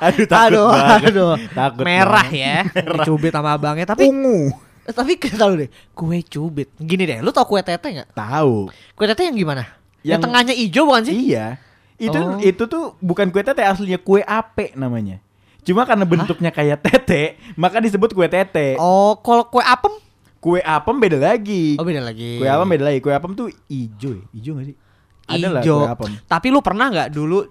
Aduh, 0.00 0.26
takut 0.26 0.52
aduh, 0.54 0.68
banget. 0.70 1.02
aduh. 1.10 1.34
Takut 1.50 1.84
Merah 1.84 2.26
banget. 2.26 2.40
ya. 2.40 2.56
Cubit 3.06 3.32
sama 3.32 3.50
abangnya 3.54 3.86
tapi 3.86 4.08
Ungu. 4.08 4.50
tapi 4.84 5.16
kita 5.16 5.40
dulu 5.40 5.64
deh, 5.64 5.70
kue 5.92 6.18
cubit. 6.22 6.68
Gini 6.76 7.04
deh, 7.04 7.18
lu 7.18 7.30
tau 7.30 7.44
kue 7.44 7.60
tete 7.60 7.88
nggak? 7.88 8.12
Tahu. 8.12 8.68
Kue 8.92 9.06
tete 9.06 9.24
yang 9.24 9.34
gimana? 9.34 9.64
Yang, 10.00 10.06
Yang- 10.06 10.22
tengahnya 10.22 10.54
hijau 10.54 10.82
bukan 10.84 11.02
sih? 11.04 11.14
Iya. 11.32 11.46
Itu 11.94 12.18
Oh. 12.18 12.36
itu 12.36 12.62
tuh 12.66 12.84
bukan 12.98 13.30
kue 13.30 13.40
tete 13.40 13.62
aslinya 13.62 13.96
kue 13.96 14.20
ape 14.20 14.74
namanya. 14.74 15.24
Cuma 15.64 15.88
karena 15.88 16.04
bentuknya 16.04 16.52
kayak 16.52 16.84
tete, 16.84 17.40
maka 17.54 17.80
disebut 17.80 18.12
kue 18.12 18.28
tete. 18.28 18.76
Oh, 18.76 19.16
kalau 19.18 19.48
kue 19.48 19.64
apem? 19.64 19.96
Kue 20.36 20.60
apem 20.60 21.00
beda 21.00 21.16
lagi. 21.16 21.80
Oh, 21.80 21.88
beda 21.88 22.04
lagi. 22.04 22.36
Kue 22.36 22.44
apem 22.44 22.68
beda 22.68 22.84
lagi. 22.84 22.98
Kue 23.00 23.12
apem 23.16 23.32
tuh 23.32 23.48
ijo, 23.64 24.12
ya? 24.12 24.24
ijo 24.36 24.50
gak 24.52 24.66
sih? 24.68 24.76
Ada 25.24 25.48
lah 25.48 25.62
Ijo. 25.64 25.76
kue 25.80 25.88
apem. 25.88 26.10
Tapi 26.28 26.46
lu 26.52 26.60
pernah 26.60 26.92
nggak 26.92 27.08
dulu 27.08 27.48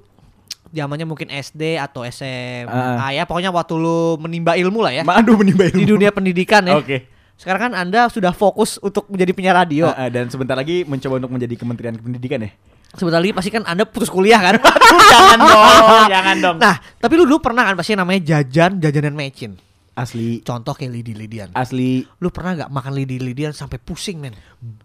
zamannya 0.73 1.05
mungkin 1.05 1.29
SD 1.29 1.77
atau 1.77 2.01
SMA 2.03 2.65
Ah. 2.67 3.13
ya 3.13 3.23
pokoknya 3.23 3.53
waktu 3.53 3.77
lu 3.77 4.17
menimba 4.17 4.57
ilmu 4.57 4.81
lah 4.81 4.91
ya 4.91 5.05
aduh 5.05 5.37
menimba 5.37 5.69
ilmu. 5.69 5.77
di 5.77 5.85
dunia 5.85 6.09
pendidikan 6.09 6.65
ya. 6.65 6.81
Oke. 6.81 7.07
Sekarang 7.33 7.69
kan 7.69 7.73
Anda 7.73 8.09
sudah 8.09 8.29
fokus 8.31 8.77
untuk 8.77 9.09
menjadi 9.09 9.31
penyiar 9.33 9.57
radio. 9.57 9.89
Ah, 9.89 10.05
ah, 10.05 10.09
dan 10.09 10.29
sebentar 10.29 10.53
lagi 10.53 10.85
mencoba 10.85 11.17
untuk 11.17 11.33
menjadi 11.33 11.55
Kementerian 11.57 11.97
Pendidikan 11.97 12.45
ya. 12.45 12.53
Sebentar 12.93 13.17
lagi 13.17 13.33
pasti 13.33 13.49
kan 13.49 13.65
Anda 13.65 13.89
putus 13.89 14.07
kuliah 14.07 14.37
kan? 14.37 14.61
jangan 15.13 15.39
dong, 15.41 16.05
jangan 16.13 16.35
dong. 16.37 16.57
Nah, 16.61 16.77
tapi 17.01 17.13
lu 17.17 17.25
dulu 17.25 17.41
pernah 17.41 17.65
kan 17.65 17.73
pasti 17.73 17.97
namanya 17.97 18.21
jajan 18.21 18.77
jajanan 18.77 19.17
mecin. 19.17 19.57
Asli, 19.93 20.41
Contoh 20.41 20.73
kayak 20.73 20.89
lidi-lidian. 20.89 21.49
asli. 21.53 22.01
Lu 22.17 22.33
pernah 22.33 22.57
nggak 22.57 22.71
makan 22.73 22.93
lidi-lidian 22.97 23.53
sampai 23.53 23.77
pusing, 23.77 24.17
men? 24.17 24.33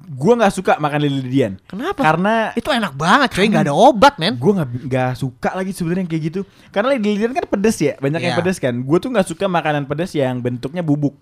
Gua 0.05 0.37
nggak 0.37 0.53
suka 0.53 0.77
makan 0.77 1.01
lili-lilian. 1.01 1.57
Kenapa? 1.65 2.05
Karena 2.05 2.53
Itu 2.53 2.69
enak 2.69 2.93
banget, 2.93 3.33
coy. 3.33 3.49
Nggak 3.49 3.65
ada 3.65 3.75
obat, 3.75 4.21
men. 4.21 4.37
gue 4.37 4.53
nggak 4.53 4.69
nggak 4.85 5.11
suka 5.17 5.57
lagi 5.57 5.73
sebenarnya 5.73 6.05
kayak 6.05 6.23
gitu. 6.29 6.41
Karena 6.69 6.93
lili-lilian 6.93 7.33
kan 7.33 7.49
pedes 7.49 7.81
ya, 7.81 7.97
banyak 7.97 8.21
yang 8.21 8.37
Iya. 8.37 8.41
pedes 8.45 8.61
kan. 8.61 8.75
Gue 8.77 8.99
tuh 8.99 9.09
nggak 9.09 9.27
suka 9.27 9.49
makanan 9.49 9.89
pedes 9.89 10.13
yang 10.13 10.45
bentuknya 10.45 10.85
bubuk. 10.85 11.17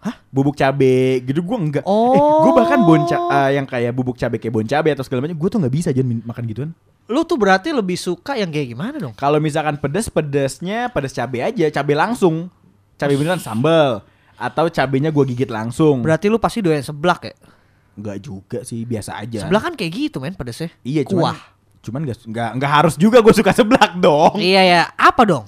Hah? 0.00 0.16
Bubuk 0.30 0.54
cabe 0.54 1.20
gitu 1.20 1.42
gue 1.42 1.56
enggak. 1.58 1.84
Oh. 1.84 2.14
Eh, 2.14 2.22
gue 2.46 2.52
bahkan 2.54 2.80
bonca 2.80 3.16
eh, 3.20 3.58
yang 3.58 3.66
kayak 3.66 3.90
bubuk 3.90 4.16
cabe 4.16 4.38
kayak 4.38 4.54
bon 4.54 4.64
cabe 4.64 4.94
atau 4.94 5.02
segala 5.02 5.26
macam, 5.26 5.34
gue 5.34 5.48
tuh 5.50 5.58
nggak 5.58 5.74
bisa 5.74 5.88
jangan 5.90 6.22
makan 6.24 6.44
gituan. 6.46 6.70
Lu 7.04 7.26
tuh 7.26 7.34
berarti 7.34 7.74
lebih 7.74 7.98
suka 7.98 8.38
yang 8.38 8.48
kayak 8.48 8.70
gimana 8.70 8.96
dong? 8.96 9.12
Kalau 9.12 9.42
misalkan 9.42 9.76
pedes 9.76 10.06
pedesnya 10.06 10.88
pedes 10.88 11.10
cabe 11.10 11.42
aja, 11.42 11.66
cabe 11.68 11.92
langsung, 11.92 12.46
cabe 13.00 13.16
beneran 13.16 13.40
sambal 13.40 14.04
atau 14.36 14.68
cabenya 14.68 15.08
gue 15.08 15.24
gigit 15.32 15.48
langsung. 15.48 16.04
Berarti 16.04 16.28
lu 16.28 16.36
pasti 16.36 16.60
doyan 16.60 16.84
seblak 16.84 17.24
ya? 17.24 17.34
Enggak 17.96 18.16
juga 18.20 18.58
sih, 18.60 18.84
biasa 18.84 19.16
aja. 19.16 19.44
Seblak 19.44 19.62
kan 19.64 19.74
kayak 19.76 19.92
gitu, 19.92 20.20
men, 20.20 20.36
pedesnya. 20.36 20.68
Iya, 20.80 21.08
cuman 21.08 21.32
Kuah. 21.32 21.38
cuman 21.80 22.00
nggak 22.04 22.18
nggak 22.28 22.50
nggak 22.60 22.72
harus 22.72 22.94
juga 22.96 23.24
gue 23.24 23.32
suka 23.32 23.52
seblak 23.52 23.96
dong. 23.96 24.36
Iya 24.36 24.60
ya, 24.64 24.82
apa 24.96 25.24
dong? 25.24 25.44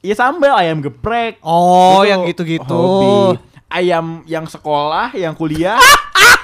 Iya 0.00 0.16
sambal 0.16 0.56
ayam 0.56 0.80
geprek. 0.80 1.36
Oh, 1.40 2.00
Itu 2.00 2.08
yang 2.08 2.20
gitu-gitu. 2.28 2.64
hobi. 2.76 3.40
Ayam 3.66 4.22
yang 4.24 4.46
sekolah, 4.46 5.10
yang 5.12 5.34
kuliah. 5.34 5.76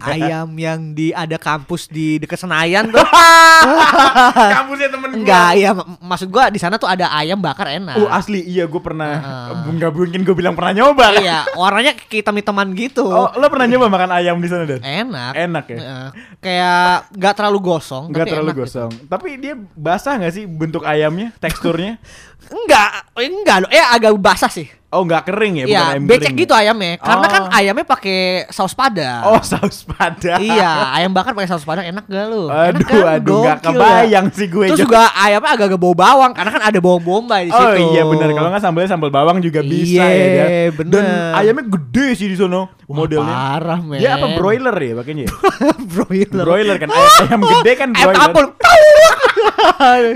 Ayam 0.00 0.48
yang 0.54 0.92
di 0.92 1.10
ada 1.10 1.36
kampus 1.36 1.86
di 1.86 2.16
dekat 2.16 2.36
Senayan 2.38 2.88
tuh. 2.88 3.00
Kampusnya 4.54 4.88
temen 4.88 5.08
gue. 5.10 5.18
Enggak, 5.20 5.50
ya 5.54 5.70
mak- 5.72 6.00
maksud 6.00 6.28
gua 6.28 6.48
di 6.48 6.56
sana 6.56 6.76
tuh 6.76 6.86
ada 6.86 7.10
ayam 7.10 7.36
bakar 7.36 7.68
enak. 7.70 7.96
Oh 7.96 8.08
asli 8.08 8.40
iya 8.42 8.64
gue 8.64 8.78
pernah. 8.78 9.20
Nggak 9.66 9.90
mungkin 9.90 10.20
gue 10.22 10.34
bilang 10.34 10.54
pernah 10.54 10.72
nyoba. 10.74 11.06
kan? 11.10 11.20
iya, 11.20 11.38
warnanya 11.52 11.92
hitam-hitaman 11.98 12.72
gitu. 12.74 13.04
Oh 13.04 13.30
lo 13.30 13.46
pernah 13.46 13.66
nyoba 13.66 13.86
makan 13.88 14.10
ayam 14.12 14.36
di 14.38 14.48
sana 14.48 14.64
dan? 14.64 14.80
Enak. 14.80 15.32
Enak 15.34 15.64
ya. 15.66 15.78
Heeh. 15.78 16.08
Kayak 16.40 16.80
nggak 17.12 17.34
terlalu 17.34 17.58
gosong, 17.62 18.04
Nggak 18.08 18.26
terlalu 18.28 18.50
gitu. 18.50 18.60
gosong. 18.64 18.90
Tapi 19.06 19.28
dia 19.36 19.54
basah 19.74 20.16
nggak 20.16 20.32
sih 20.32 20.44
bentuk 20.44 20.82
ayamnya, 20.82 21.32
teksturnya? 21.38 21.96
Enggak, 22.50 22.88
Eh, 23.12 23.26
enggak 23.26 23.56
loh, 23.58 23.70
eh 23.70 23.78
agak 23.80 24.10
basah 24.16 24.48
sih. 24.48 24.66
Oh 24.90 25.06
nggak 25.06 25.22
kering 25.22 25.54
ya? 25.54 25.64
bukan 25.64 25.70
Iya, 25.70 25.82
ayam 25.86 26.02
becek 26.02 26.18
kering 26.24 26.40
gitu 26.40 26.50
ya? 26.50 26.60
ayamnya. 26.66 26.92
Karena 26.98 27.26
kan 27.28 27.42
Oh. 27.46 27.54
ayamnya 27.54 27.86
pakai 27.86 28.18
saus 28.50 28.74
padang. 28.74 29.22
Oh 29.22 29.38
saus 29.38 29.86
padang. 29.86 30.42
iya, 30.42 30.66
ayam 30.98 31.14
bakar 31.14 31.30
pakai 31.30 31.46
saus 31.46 31.62
padang 31.62 31.86
enak 31.86 32.10
gak 32.10 32.26
lu? 32.26 32.50
enak 32.50 32.74
Aduh, 32.82 33.06
aduh, 33.06 33.38
nggak 33.40 33.58
Gokil 33.60 33.70
kebayang 33.70 34.26
ya. 34.26 34.34
sih 34.34 34.46
gue. 34.50 34.66
Terus 34.66 34.82
juga 34.82 35.06
ayamnya 35.14 35.50
agak-agak 35.54 35.78
bau 35.78 35.94
bawang 35.94 36.34
karena 36.34 36.50
kan 36.50 36.62
ada 36.64 36.78
bawang 36.80 37.06
bombay 37.06 37.46
di 37.46 37.50
situ. 37.52 37.62
Oh 37.62 37.94
iya 37.94 38.02
benar 38.02 38.28
kalau 38.34 38.48
nggak 38.50 38.62
sambalnya 38.66 38.90
sambal 38.90 39.10
bawang 39.10 39.38
juga 39.38 39.62
bisa 39.62 40.02
Iya, 40.02 40.06
ya. 40.10 40.26
Jon. 40.66 40.70
bener. 40.74 40.92
Dan 40.92 41.06
ayamnya 41.38 41.64
gede 41.70 42.06
sih 42.16 42.26
di 42.26 42.34
sono 42.34 42.74
Wah, 42.82 42.96
modelnya. 42.96 43.30
Parah, 43.32 43.78
men. 43.78 43.94
Dia 43.94 44.18
apa 44.18 44.26
broiler 44.34 44.74
ya 44.74 44.92
pakainya? 44.96 45.22
ya? 45.22 45.30
broiler. 45.94 46.42
broiler 46.42 46.76
kan 46.76 46.88
ayam, 46.90 47.14
ayam 47.22 47.40
gede 47.48 47.72
kan 47.78 47.88
Ayam 47.94 48.06
broiler. 48.10 48.22
kapul. 48.26 48.46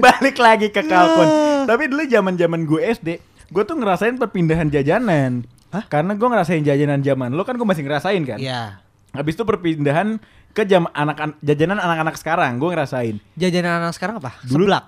Balik 0.00 0.36
lagi 0.36 0.66
ke 0.68 0.82
kalkun. 0.82 1.28
Tapi 1.64 1.88
dulu 1.88 2.02
zaman-zaman 2.04 2.60
gue 2.64 2.80
SD, 2.82 3.08
gue 3.50 3.62
tuh 3.64 3.76
ngerasain 3.76 4.16
perpindahan 4.16 4.68
jajanan. 4.68 5.44
Hah? 5.70 5.84
Karena 5.86 6.14
gue 6.14 6.28
ngerasain 6.28 6.62
jajanan 6.62 7.02
zaman 7.02 7.34
lo 7.34 7.42
kan 7.42 7.58
gue 7.58 7.66
masih 7.66 7.82
ngerasain 7.82 8.22
kan. 8.22 8.38
Iya. 8.38 8.78
Habis 9.10 9.34
itu 9.34 9.42
perpindahan 9.42 10.18
ke 10.54 10.62
jam 10.62 10.86
anak 10.90 11.38
jajanan 11.42 11.78
anak-anak 11.78 12.14
sekarang 12.14 12.58
gue 12.58 12.70
ngerasain. 12.70 13.18
Jajanan 13.34 13.82
anak 13.82 13.94
sekarang 13.94 14.22
apa? 14.22 14.38
Dulu- 14.42 14.70
Seblak. 14.70 14.84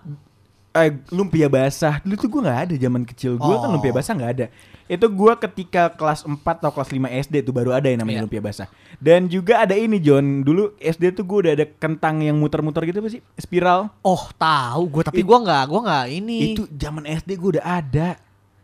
Eh, 0.76 0.92
lumpia 1.08 1.48
basah. 1.48 1.98
Dulu 2.00 2.14
tuh 2.14 2.28
gue 2.28 2.40
nggak 2.42 2.60
ada 2.62 2.74
zaman 2.76 3.02
kecil 3.02 3.32
gue 3.34 3.54
kan 3.54 3.64
Oh. 3.64 3.72
lumpia 3.72 3.90
basah 3.90 4.12
nggak 4.12 4.32
ada. 4.34 4.46
Itu 4.86 5.08
gue 5.08 5.32
ketika 5.40 5.90
kelas 5.90 6.22
4 6.22 6.36
atau 6.60 6.70
kelas 6.70 6.90
5 6.90 7.08
SD 7.10 7.40
tuh 7.40 7.50
baru 7.50 7.72
ada 7.72 7.88
yang 7.88 7.98
namanya 7.98 8.20
Iya. 8.20 8.24
lumpia 8.24 8.38
basah. 8.40 8.68
Dan 8.96 9.26
juga 9.26 9.58
ada 9.58 9.72
ini 9.72 9.96
John. 9.96 10.40
Dulu 10.40 10.76
SD 10.76 11.10
tuh 11.12 11.24
gue 11.24 11.38
udah 11.42 11.52
ada 11.54 11.66
kentang 11.66 12.20
yang 12.20 12.36
muter-muter 12.36 12.84
gitu 12.84 13.00
apa 13.00 13.08
sih? 13.08 13.24
Spiral. 13.34 13.88
Oh, 14.00 14.28
tahu 14.32 14.82
gue 14.86 15.02
tapi 15.02 15.20
gua 15.20 15.40
nggak 15.40 15.64
gua 15.66 15.80
nggak 15.82 16.04
ini. 16.12 16.38
itu 16.52 16.68
zaman 16.70 17.02
SD 17.02 17.34
gue 17.34 17.50
udah 17.56 17.66
ada. 17.66 18.08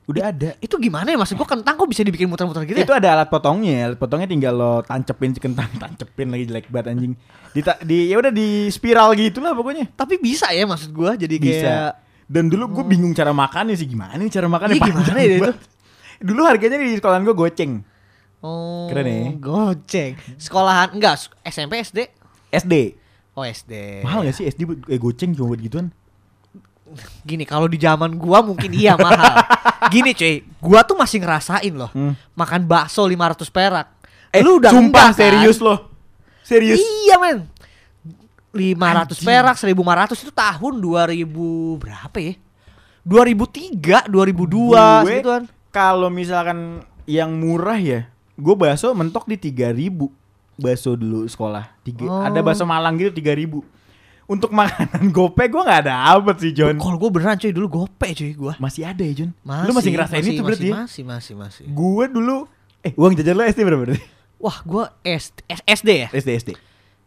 Udah 0.02 0.28
ada. 0.28 0.50
itu 0.58 0.74
gimana 0.76 1.08
ya? 1.08 1.16
Maksud 1.16 1.34
gua 1.34 1.46
kentang 1.48 1.74
kok 1.74 1.86
bisa 1.86 2.02
dibikin 2.02 2.26
muter-muter 2.26 2.66
gitu 2.66 2.74
itu 2.76 2.90
ya? 2.90 2.98
ada 2.98 3.08
alat 3.16 3.28
potongnya. 3.30 3.86
Alat 3.88 3.98
potongnya 3.98 4.26
tinggal 4.26 4.52
lo 4.52 4.72
tancepin 4.82 5.30
si 5.30 5.38
kentang 5.38 5.70
tancepin 5.82 6.26
lagi 6.28 6.44
jelek 6.44 6.66
banget 6.68 6.92
anjing. 6.92 7.14
Di, 7.50 7.60
di 7.82 7.98
ya 8.10 8.18
udah 8.18 8.30
di 8.30 8.66
spiral 8.68 9.14
gitu 9.14 9.38
lah 9.38 9.54
pokoknya. 9.54 9.90
Tapi 9.90 10.18
bisa 10.18 10.50
ya 10.50 10.66
maksud 10.66 10.90
gua? 10.90 11.14
Jadi 11.14 11.34
bisa. 11.38 11.62
kayak 11.62 11.92
dan 12.32 12.48
dulu 12.48 12.64
gue 12.72 12.84
bingung 12.86 13.12
cara 13.12 13.30
makannya 13.30 13.76
sih 13.76 13.84
gimana 13.84 14.16
nih 14.16 14.32
cara 14.32 14.48
makannya 14.48 14.74
Iya, 14.74 14.86
gimana 14.86 15.18
ya 15.18 15.36
itu? 15.36 15.52
dulu 16.22 16.40
harganya 16.42 16.80
di 16.80 16.96
sekolahan 16.96 17.22
gue 17.22 17.36
goceng 17.36 17.72
Oh, 18.42 18.90
Keren 18.90 19.06
ya. 19.06 19.30
Goceng. 19.38 20.18
Sekolahan 20.34 20.90
enggak 20.90 21.14
SMP 21.44 21.78
SD? 21.78 22.10
SD 22.50 22.74
Oh 23.32 23.44
SD. 23.44 24.02
mahal 24.02 24.24
gak 24.24 24.34
sih 24.34 24.44
SD 24.44 24.60
buat- 24.64 24.82
eh, 24.84 24.98
goceng 24.98 25.30
cuma 25.30 25.46
buat 25.48 25.60
gituan 25.60 25.94
Gini 27.22 27.44
kalau 27.44 27.64
di 27.66 27.76
zaman 27.76 28.12
gua 28.14 28.42
mungkin 28.42 28.68
iya 28.70 28.92
mahal. 28.96 29.32
Gini 29.88 30.12
cuy, 30.12 30.44
gua 30.58 30.82
tuh 30.82 30.92
masih 30.92 31.18
ngerasain 31.18 31.72
loh. 31.72 31.88
Hmm. 31.88 32.12
Makan 32.32 32.66
bakso 32.66 33.00
500 33.02 33.48
perak. 33.48 33.86
eh 34.28 34.40
Lu 34.40 34.56
udah 34.56 34.68
sumpah 34.68 34.82
enggak, 34.82 35.08
kan? 35.08 35.16
serius 35.16 35.58
loh 35.58 35.88
serius 36.42 36.80
Iya 36.80 37.16
men 37.16 37.46
500 38.52 38.76
Anjing. 39.10 39.24
perak 39.24 39.56
1500 39.56 40.12
itu 40.18 40.30
tahun 40.30 40.72
2000 40.76 41.24
berapa 41.78 42.16
ya? 42.16 42.34
2003 43.02 44.06
2002 44.06 44.46
Gue 44.46 44.78
segituan. 45.10 45.42
kalau 45.68 46.08
misalkan 46.08 46.58
yang 47.04 47.34
murah 47.34 47.76
ya 47.76 48.06
gue 48.32 48.54
bakso 48.54 48.92
mentok 48.92 49.26
di 49.26 49.36
3000 49.36 49.90
bakso 50.54 50.94
dulu 50.94 51.26
sekolah 51.26 51.66
tiga 51.82 52.04
Oh. 52.04 52.22
ada 52.22 52.38
bakso 52.40 52.62
Malang 52.62 52.94
gitu 52.96 53.10
3000 53.12 53.58
untuk 54.24 54.48
makanan 54.50 55.10
gope 55.10 55.42
gue 55.42 55.60
nggak 55.60 55.80
ada 55.82 56.14
apa 56.14 56.32
sih 56.34 56.52
John. 56.52 56.78
Kalau 56.78 56.96
gue 56.96 57.10
beneran 57.10 57.36
cuy 57.36 57.50
dulu 57.50 57.66
gope 57.82 58.08
cuy 58.08 58.32
gua 58.32 58.54
masih 58.56 58.86
ada 58.86 59.02
ya 59.02 59.12
John? 59.14 59.30
Masih, 59.42 59.66
lu 59.66 59.72
masih 59.74 59.90
ngerasain 59.90 60.24
itu 60.24 60.42
berarti 60.42 60.66
ya? 60.66 60.74
masih 60.78 61.02
masih 61.02 61.34
masih. 61.34 61.64
Gue 61.66 62.04
dulu 62.06 62.46
eh 62.80 62.94
uang 62.94 63.12
jajan 63.12 63.34
lo 63.34 63.42
SD 63.42 63.60
berapa 63.62 63.82
berarti? 63.82 64.00
Wah 64.38 64.58
gua 64.62 64.84
SD, 65.02 65.38
SD 65.64 65.88
ya? 65.98 66.08
SD 66.10 66.28
SD 66.38 66.50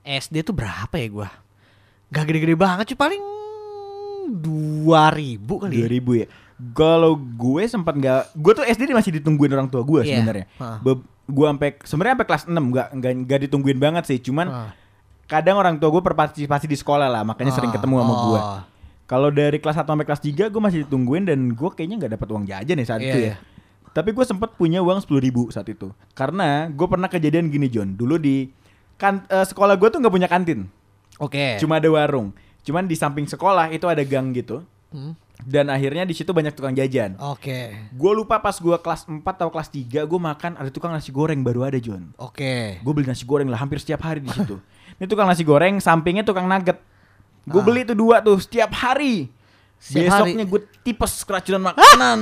SD 0.06 0.46
tuh 0.46 0.54
berapa 0.54 0.94
ya 0.94 1.08
gua 1.10 1.30
Gak 2.08 2.30
gede-gede 2.30 2.54
banget 2.54 2.94
cuy 2.94 2.98
paling 2.98 3.22
2000 4.30 5.62
kali 5.62 5.76
ya. 5.76 5.88
2000 5.90 6.22
ya. 6.22 6.28
Kalau 6.72 7.14
gue 7.18 7.64
sempat 7.68 7.94
nggak, 7.94 8.22
gue 8.34 8.54
tuh 8.56 8.64
SD 8.64 8.90
masih 8.90 9.12
ditungguin 9.20 9.52
orang 9.52 9.68
tua 9.68 9.84
gue 9.84 10.02
Iya. 10.02 10.22
sebenarnya. 10.22 10.46
Be- 10.82 11.04
Gue 11.26 11.50
sampai 11.50 11.74
sebenarnya 11.82 12.14
sampai 12.14 12.28
kelas 12.30 12.44
6 12.46 12.64
nggak 12.70 12.88
nggak 13.26 13.40
ditungguin 13.50 13.80
banget 13.82 14.06
sih. 14.06 14.22
Cuman 14.22 14.46
Ah. 14.46 14.72
kadang 15.26 15.58
orang 15.58 15.82
tua 15.82 15.90
gue 15.90 15.98
berpartisipasi 16.00 16.70
di 16.70 16.78
sekolah 16.78 17.10
lah, 17.10 17.26
makanya 17.26 17.50
sering 17.50 17.74
Ah, 17.74 17.76
ketemu 17.76 17.98
sama 17.98 18.14
oh. 18.14 18.22
gue. 18.24 18.40
Kalau 19.06 19.30
dari 19.30 19.58
kelas 19.58 19.74
1 19.76 19.90
sampai 19.90 20.06
kelas 20.06 20.22
3 20.22 20.54
gue 20.54 20.62
masih 20.62 20.86
ditungguin 20.86 21.26
dan 21.26 21.50
gue 21.50 21.70
kayaknya 21.74 21.96
nggak 21.98 22.12
dapat 22.14 22.28
uang 22.30 22.46
jajan 22.46 22.78
ya 22.78 22.86
saat 22.86 23.02
Iya, 23.02 23.10
itu 23.10 23.20
iya. 23.20 23.34
ya. 23.34 23.36
Tapi 23.90 24.14
gue 24.14 24.22
sempat 24.22 24.54
punya 24.54 24.86
uang 24.86 25.02
10.000 25.02 25.18
ribu 25.20 25.50
saat 25.50 25.66
itu. 25.66 25.90
Karena 26.14 26.70
gue 26.70 26.86
pernah 26.86 27.10
kejadian 27.10 27.50
gini 27.50 27.74
John. 27.74 27.98
Dulu 27.98 28.22
di 28.22 28.46
kan 28.96 29.24
eh, 29.28 29.44
sekolah 29.44 29.76
gue 29.76 29.88
tuh 29.88 30.00
nggak 30.00 30.14
punya 30.14 30.28
kantin, 30.28 30.68
Oke. 31.18 31.58
cuma 31.58 31.78
ada 31.78 31.88
warung. 31.88 32.32
Cuman 32.62 32.84
di 32.84 32.94
samping 32.94 33.24
sekolah 33.24 33.70
itu 33.70 33.86
ada 33.86 34.02
gang 34.02 34.32
gitu. 34.32 34.66
Hmm, 34.90 35.14
Dan 35.44 35.68
akhirnya 35.68 36.02
di 36.02 36.16
situ 36.16 36.32
banyak 36.32 36.56
tukang 36.56 36.72
jajan. 36.72 37.20
Oke. 37.20 37.76
Gue 37.92 38.12
lupa 38.12 38.40
pas 38.40 38.56
gue 38.56 38.74
kelas 38.74 39.06
4 39.06 39.20
atau 39.22 39.52
kelas 39.52 39.68
3 39.70 39.86
gue 40.02 40.20
makan 40.20 40.56
ada 40.56 40.72
tukang 40.72 40.90
nasi 40.90 41.12
goreng 41.12 41.44
baru 41.44 41.62
ada 41.62 41.78
John. 41.78 42.16
Oke. 42.16 42.80
Gue 42.80 42.92
beli 42.92 43.06
nasi 43.06 43.22
goreng 43.22 43.46
lah 43.46 43.60
hampir 43.60 43.78
setiap 43.78 44.02
hari 44.02 44.24
di 44.24 44.32
situ. 44.32 44.58
Ini 44.98 45.06
tukang 45.06 45.28
nasi 45.28 45.44
goreng 45.44 45.78
sampingnya 45.78 46.24
tukang 46.24 46.48
nugget. 46.48 46.80
Gue 47.46 47.62
Ah. 47.62 47.66
beli 47.68 47.84
itu 47.84 47.94
dua 47.94 48.24
tuh 48.24 48.40
setiap 48.40 48.72
hari. 48.74 49.30
Setiap 49.78 50.26
Besoknya 50.26 50.46
gue 50.46 50.62
tipes 50.82 51.14
keracunan 51.24 51.62
makanan. 51.70 52.18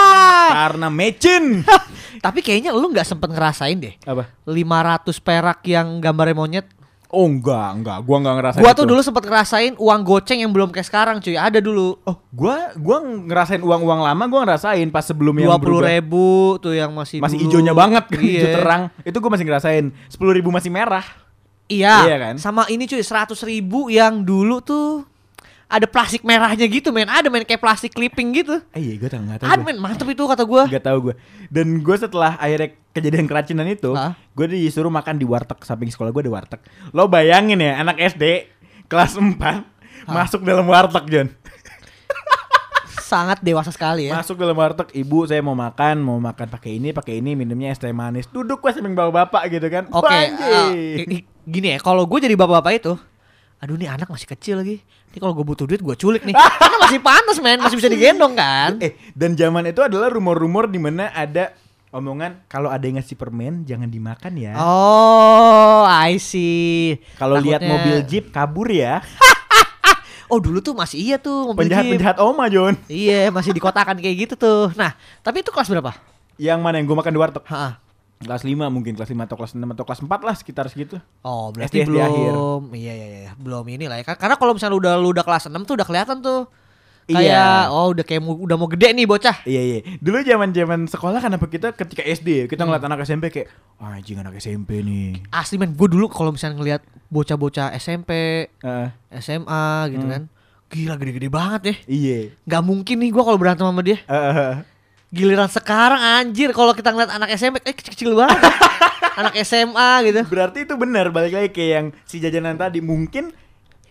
Karena 0.56 0.86
mecin. 0.88 1.44
Tapi 2.24 2.38
kayaknya 2.40 2.70
lu 2.70 2.90
nggak 2.90 3.06
sempet 3.06 3.30
ngerasain 3.30 3.76
deh. 3.76 3.94
Apa? 4.02 4.30
500 4.46 5.10
perak 5.18 5.58
yang 5.64 5.98
gambarnya 5.98 6.34
monyet. 6.34 6.66
Oh 7.10 7.26
enggak, 7.26 7.74
enggak. 7.74 7.98
Gua 8.06 8.16
enggak 8.22 8.34
ngerasain 8.38 8.62
Gua 8.62 8.70
itu. 8.70 8.78
tuh 8.78 8.86
dulu 8.86 9.00
sempet 9.02 9.24
ngerasain 9.26 9.74
uang 9.74 10.00
goceng 10.06 10.46
yang 10.46 10.54
belum 10.54 10.70
kayak 10.70 10.86
sekarang 10.86 11.18
cuy. 11.18 11.34
Ada 11.34 11.58
dulu. 11.58 11.98
Oh, 12.06 12.22
gua 12.30 12.70
gua 12.78 13.02
ngerasain 13.02 13.58
uang-uang 13.58 14.06
lama 14.06 14.24
gua 14.30 14.46
ngerasain 14.46 14.86
pas 14.94 15.02
sebelum 15.02 15.34
yang 15.34 15.50
Dua 15.50 15.58
puluh 15.58 15.82
ribu 15.82 16.54
tuh 16.62 16.70
yang 16.70 16.94
masih 16.94 17.18
masih 17.18 17.42
dulu. 17.42 17.50
hijaunya 17.50 17.74
banget 17.74 18.04
kan, 18.06 18.22
Iya. 18.22 18.30
hijau 18.30 18.50
terang. 18.54 18.82
Itu 19.02 19.18
gua 19.18 19.30
masih 19.34 19.42
ngerasain. 19.42 19.84
10.000 20.06 20.38
ribu 20.38 20.54
masih 20.54 20.70
merah. 20.70 21.02
Iya. 21.66 22.06
Iya 22.06 22.16
kan? 22.22 22.34
Sama 22.38 22.70
ini 22.70 22.86
cuy 22.86 23.02
100 23.02 23.34
ribu 23.42 23.90
yang 23.90 24.22
dulu 24.22 24.62
tuh 24.62 25.02
ada 25.70 25.86
plastik 25.86 26.26
merahnya 26.26 26.66
gitu 26.66 26.90
men. 26.90 27.06
Ada 27.06 27.30
men 27.30 27.46
kayak 27.46 27.62
plastik 27.62 27.94
clipping 27.94 28.34
gitu. 28.34 28.58
Eh 28.74 28.82
iya 28.82 28.94
gue 28.98 29.06
tau 29.06 29.22
nggak 29.22 29.38
tahu. 29.40 29.48
Ada 29.48 29.62
men 29.62 29.78
mantep 29.78 30.10
itu 30.10 30.22
kata 30.26 30.42
gua. 30.42 30.66
Gak 30.66 30.82
tahu 30.82 30.98
gue. 31.10 31.14
Dan 31.46 31.78
gue 31.78 31.96
setelah 31.96 32.34
akhirnya 32.36 32.74
kejadian 32.90 33.24
keracunan 33.24 33.64
itu, 33.64 33.94
gue 34.34 34.46
disuruh 34.50 34.90
makan 34.90 35.14
di 35.14 35.24
warteg 35.24 35.62
samping 35.62 35.88
sekolah 35.88 36.10
gue 36.10 36.26
ada 36.26 36.32
warteg. 36.34 36.60
Lo 36.90 37.06
bayangin 37.06 37.62
ya 37.62 37.78
anak 37.78 38.02
SD 38.02 38.50
kelas 38.90 39.14
4 39.14 39.38
masuk 40.04 40.42
dalam 40.42 40.66
warteg 40.66 41.06
John. 41.06 41.28
Sangat 43.00 43.42
dewasa 43.42 43.74
sekali 43.74 44.06
ya. 44.06 44.14
Masuk 44.14 44.38
dalam 44.38 44.54
warteg, 44.54 44.86
ibu 44.92 45.26
saya 45.26 45.38
mau 45.38 45.54
makan, 45.54 45.98
mau 45.98 46.18
makan 46.18 46.46
pakai 46.46 46.78
ini, 46.78 46.90
pakai 46.90 47.18
ini, 47.18 47.34
minumnya 47.34 47.70
es 47.70 47.78
teh 47.78 47.90
manis. 47.90 48.26
Duduk 48.26 48.62
gue 48.62 48.70
samping 48.70 48.94
bawa 48.94 49.26
bapak 49.26 49.50
gitu 49.50 49.66
kan. 49.66 49.90
Oke, 49.90 50.06
Banjir. 50.06 50.70
eh, 50.70 51.06
i- 51.18 51.26
gini 51.42 51.74
ya, 51.74 51.78
kalau 51.78 52.06
gue 52.06 52.18
jadi 52.20 52.38
bapak-bapak 52.38 52.72
itu, 52.72 52.94
aduh 53.60 53.76
nih 53.76 53.92
anak 53.92 54.08
masih 54.08 54.24
kecil 54.24 54.64
lagi. 54.64 54.80
Ini 55.12 55.18
kalau 55.20 55.36
gue 55.36 55.44
butuh 55.44 55.68
duit 55.68 55.84
gue 55.84 55.96
culik 56.00 56.24
nih. 56.24 56.32
Karena 56.32 56.76
masih 56.80 57.00
panas 57.04 57.36
men, 57.44 57.60
masih 57.60 57.76
bisa 57.76 57.92
digendong 57.92 58.32
kan. 58.32 58.80
Eh, 58.80 58.96
dan 59.12 59.36
zaman 59.36 59.68
itu 59.68 59.84
adalah 59.84 60.08
rumor-rumor 60.08 60.64
di 60.72 60.80
mana 60.80 61.12
ada 61.12 61.52
omongan 61.92 62.46
kalau 62.48 62.70
ada 62.72 62.80
yang 62.86 62.96
ngasih 63.02 63.20
permen 63.20 63.68
jangan 63.68 63.92
dimakan 63.92 64.32
ya. 64.40 64.56
Oh, 64.56 65.84
I 65.84 66.16
see. 66.16 66.96
kalau 67.20 67.36
lihat 67.36 67.60
mobil 67.60 68.00
jeep 68.08 68.32
kabur 68.32 68.66
ya. 68.72 69.04
Oh 70.30 70.38
dulu 70.38 70.62
tuh 70.62 70.78
masih 70.78 71.02
iya 71.02 71.18
tuh 71.18 71.50
mobil 71.50 71.66
jeep. 71.66 71.74
Penjahat-penjahat 71.74 72.16
oma 72.22 72.46
John. 72.46 72.78
Iya, 72.86 73.34
masih 73.34 73.50
dikotakan 73.50 73.98
kayak 73.98 74.14
gitu 74.14 74.34
tuh. 74.38 74.70
Nah, 74.78 74.94
tapi 75.26 75.42
itu 75.42 75.50
kelas 75.50 75.66
berapa? 75.66 75.90
Yang 76.38 76.58
mana 76.62 76.78
yang 76.78 76.86
gue 76.86 76.94
makan 76.94 77.10
di 77.10 77.18
warteg? 77.18 77.42
Ha. 77.50 77.82
Kelas 78.20 78.44
5 78.44 78.52
mungkin, 78.68 78.92
kelas 78.92 79.08
5 79.08 79.24
atau 79.24 79.32
kelas 79.32 79.56
6 79.56 79.64
atau 79.64 79.84
kelas 79.88 80.00
4 80.04 80.12
lah 80.20 80.34
sekitar 80.36 80.68
segitu. 80.68 81.00
Oh, 81.24 81.48
berarti 81.48 81.80
SD 81.80 81.96
akhir. 81.96 82.28
belum. 82.36 82.60
Iya, 82.76 82.92
iya, 82.92 83.06
iya, 83.08 83.30
belum 83.32 83.64
ini 83.64 83.88
lah 83.88 83.96
ya. 83.96 84.04
Karena 84.04 84.36
kalau 84.36 84.52
misalnya 84.52 84.76
udah 84.76 84.92
lu 85.00 85.16
udah 85.16 85.24
kelas 85.24 85.48
6 85.48 85.56
tuh 85.64 85.72
udah 85.72 85.86
kelihatan 85.88 86.20
tuh. 86.20 86.44
Kayak 87.08 87.24
Iya. 87.64 87.72
oh 87.72 87.90
udah 87.90 88.04
kayak 88.04 88.20
udah 88.20 88.56
mau 88.60 88.68
gede 88.68 88.92
nih 88.92 89.08
bocah. 89.08 89.40
Iya 89.42 89.62
iya. 89.64 89.78
Dulu 89.98 90.20
zaman-zaman 90.20 90.84
sekolah 90.86 91.18
kenapa 91.18 91.48
kita 91.48 91.72
ketika 91.72 92.04
SD 92.04 92.44
kita 92.46 92.60
Hmm. 92.60 92.70
ngeliat 92.70 92.84
anak 92.86 93.00
SMP 93.02 93.32
kayak 93.32 93.48
wah 93.80 93.96
anjing 93.96 94.20
anak 94.20 94.36
SMP 94.36 94.78
nih. 94.78 95.24
Asli 95.32 95.56
men, 95.56 95.72
gue 95.72 95.88
dulu 95.88 96.06
kalau 96.06 96.30
misalnya 96.30 96.60
ngelihat 96.60 96.82
bocah-bocah 97.08 97.72
SMP, 97.74 98.10
Heeh. 98.52 98.88
SMA 99.16 99.64
gitu 99.90 100.04
Hmm. 100.04 100.12
kan. 100.12 100.22
Gila 100.68 100.94
gede-gede 100.94 101.26
banget 101.26 101.60
ya. 101.64 101.74
iya. 101.88 102.18
Gak 102.44 102.62
mungkin 102.62 103.00
nih 103.00 103.10
gua 103.10 103.24
kalau 103.24 103.40
berantem 103.40 103.64
sama 103.64 103.80
dia. 103.80 103.96
Heeh. 104.04 104.60
Giliran 105.10 105.50
sekarang 105.50 105.98
anjir 105.98 106.54
kalau 106.54 106.70
kita 106.70 106.94
ngeliat 106.94 107.10
anak 107.10 107.34
SMP 107.34 107.58
eh 107.66 107.74
kecil-kecil 107.74 108.14
banget. 108.14 108.38
anak 109.20 109.34
SMA 109.42 109.90
gitu. 110.06 110.20
Berarti 110.30 110.64
itu 110.64 110.74
benar 110.78 111.10
balik 111.10 111.34
lagi 111.34 111.50
kayak 111.50 111.70
yang 111.70 111.86
si 112.06 112.22
jajanan 112.22 112.54
tadi 112.54 112.78
mungkin 112.78 113.34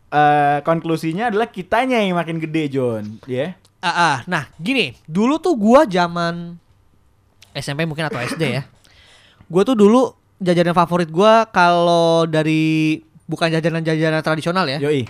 eh 0.09 0.59
konklusinya 0.63 1.29
adalah 1.29 1.51
kitanya 1.51 2.01
yang 2.01 2.17
makin 2.17 2.39
gede 2.39 2.71
John, 2.71 3.19
ya. 3.29 3.53
Ah, 3.79 3.91
ah. 3.91 4.17
nah 4.27 4.49
gini, 4.59 4.97
dulu 5.07 5.39
tuh 5.39 5.55
gua 5.55 5.87
zaman 5.87 6.59
SMP 7.55 7.83
mungkin 7.83 8.07
atau 8.07 8.19
SD 8.19 8.43
ya. 8.59 8.63
Gua 9.51 9.61
tuh 9.67 9.75
dulu 9.75 10.15
jajanan 10.39 10.75
favorit 10.75 11.11
gua 11.11 11.45
kalau 11.51 12.25
dari 12.25 13.03
bukan 13.29 13.53
jajanan-jajanan 13.53 14.25
tradisional 14.25 14.65
ya. 14.65 14.81
Yoi. 14.81 15.05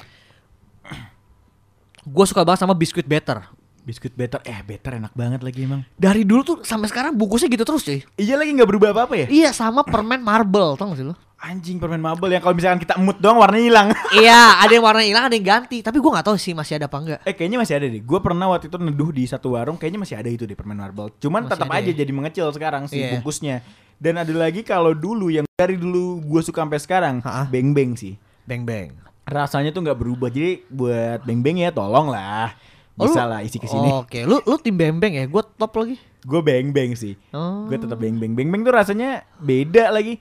Gue 2.03 2.25
suka 2.27 2.43
banget 2.43 2.67
sama 2.67 2.75
biskuit 2.75 3.07
better. 3.07 3.47
Biskuit 3.89 4.13
better, 4.13 4.37
eh 4.45 4.61
better 4.61 5.01
enak 5.01 5.17
banget 5.17 5.41
lagi 5.41 5.65
emang. 5.65 5.81
Dari 5.97 6.21
dulu 6.21 6.41
tuh 6.45 6.57
sampai 6.61 6.85
sekarang 6.85 7.17
bungkusnya 7.17 7.49
gitu 7.49 7.65
terus 7.65 7.81
cuy. 7.81 8.05
Iya 8.21 8.37
lagi 8.37 8.53
nggak 8.53 8.69
berubah 8.69 8.93
apa-apa 8.93 9.17
ya? 9.17 9.25
Iya 9.25 9.49
sama 9.49 9.81
permen 9.81 10.21
marble, 10.21 10.77
tau 10.77 10.93
gak 10.93 11.01
sih 11.01 11.07
lo? 11.09 11.17
Anjing 11.41 11.81
permen 11.81 11.97
marble 11.97 12.29
yang 12.29 12.37
kalau 12.37 12.53
misalkan 12.53 12.77
kita 12.77 13.01
emut 13.01 13.17
doang 13.17 13.41
warnanya 13.41 13.65
hilang. 13.65 13.87
iya, 14.21 14.61
ada 14.61 14.69
yang 14.69 14.85
warna 14.85 15.01
hilang, 15.01 15.25
ada 15.25 15.33
yang 15.33 15.41
ganti. 15.41 15.81
Tapi 15.81 15.97
gua 15.97 16.21
nggak 16.21 16.27
tahu 16.29 16.37
sih 16.37 16.53
masih 16.53 16.77
ada 16.77 16.85
apa 16.85 17.01
enggak. 17.01 17.19
eh 17.25 17.33
kayaknya 17.33 17.57
masih 17.57 17.75
ada 17.81 17.87
deh. 17.89 18.01
Gue 18.03 18.19
pernah 18.21 18.45
waktu 18.45 18.69
itu 18.69 18.77
neduh 18.77 19.09
di 19.09 19.23
satu 19.25 19.57
warung, 19.57 19.73
kayaknya 19.73 20.05
masih 20.05 20.15
ada 20.21 20.29
itu 20.29 20.45
deh 20.45 20.53
permen 20.53 20.77
marble. 20.77 21.09
Cuman 21.17 21.49
Masih 21.49 21.51
tetap 21.57 21.67
ada 21.73 21.81
aja 21.81 21.89
ya? 21.89 21.97
jadi 21.97 22.11
mengecil 22.13 22.45
sekarang 22.53 22.85
sih 22.85 23.01
Iya. 23.01 23.09
bungkusnya. 23.17 23.65
Dan 23.97 24.21
ada 24.21 24.33
lagi 24.37 24.61
kalau 24.61 24.93
dulu 24.93 25.33
yang 25.33 25.49
dari 25.49 25.81
dulu 25.81 26.21
gue 26.21 26.41
suka 26.45 26.61
sampai 26.61 26.77
sekarang, 26.77 27.15
beng 27.49 27.73
beng 27.73 27.97
sih. 27.97 28.13
Beng 28.45 28.69
beng. 28.69 28.93
Rasanya 29.25 29.73
tuh 29.73 29.81
nggak 29.81 29.97
berubah. 29.97 30.29
Jadi 30.29 30.67
buat 30.67 31.23
beng 31.23 31.41
beng 31.41 31.57
ya 31.57 31.73
tolong 31.73 32.13
lah. 32.13 32.53
Oh, 32.99 33.07
Bisa 33.07 33.23
lah 33.23 33.39
isi 33.39 33.55
ke 33.55 33.65
sini. 33.65 33.87
Oke, 33.95 34.27
lu 34.27 34.43
lu 34.43 34.55
tim 34.59 34.75
beng 34.75 34.99
beng 34.99 35.15
ya? 35.15 35.23
Gue 35.23 35.39
top 35.55 35.71
lagi. 35.79 35.95
Gue 36.19 36.43
beng 36.43 36.75
beng 36.75 36.91
sih. 36.93 37.15
Oh. 37.31 37.63
Gue 37.65 37.79
tetap 37.79 37.95
beng 37.95 38.19
beng. 38.19 38.35
Beng 38.35 38.51
beng 38.51 38.61
tuh 38.61 38.75
rasanya 38.75 39.23
beda 39.39 39.87
lagi. 39.89 40.19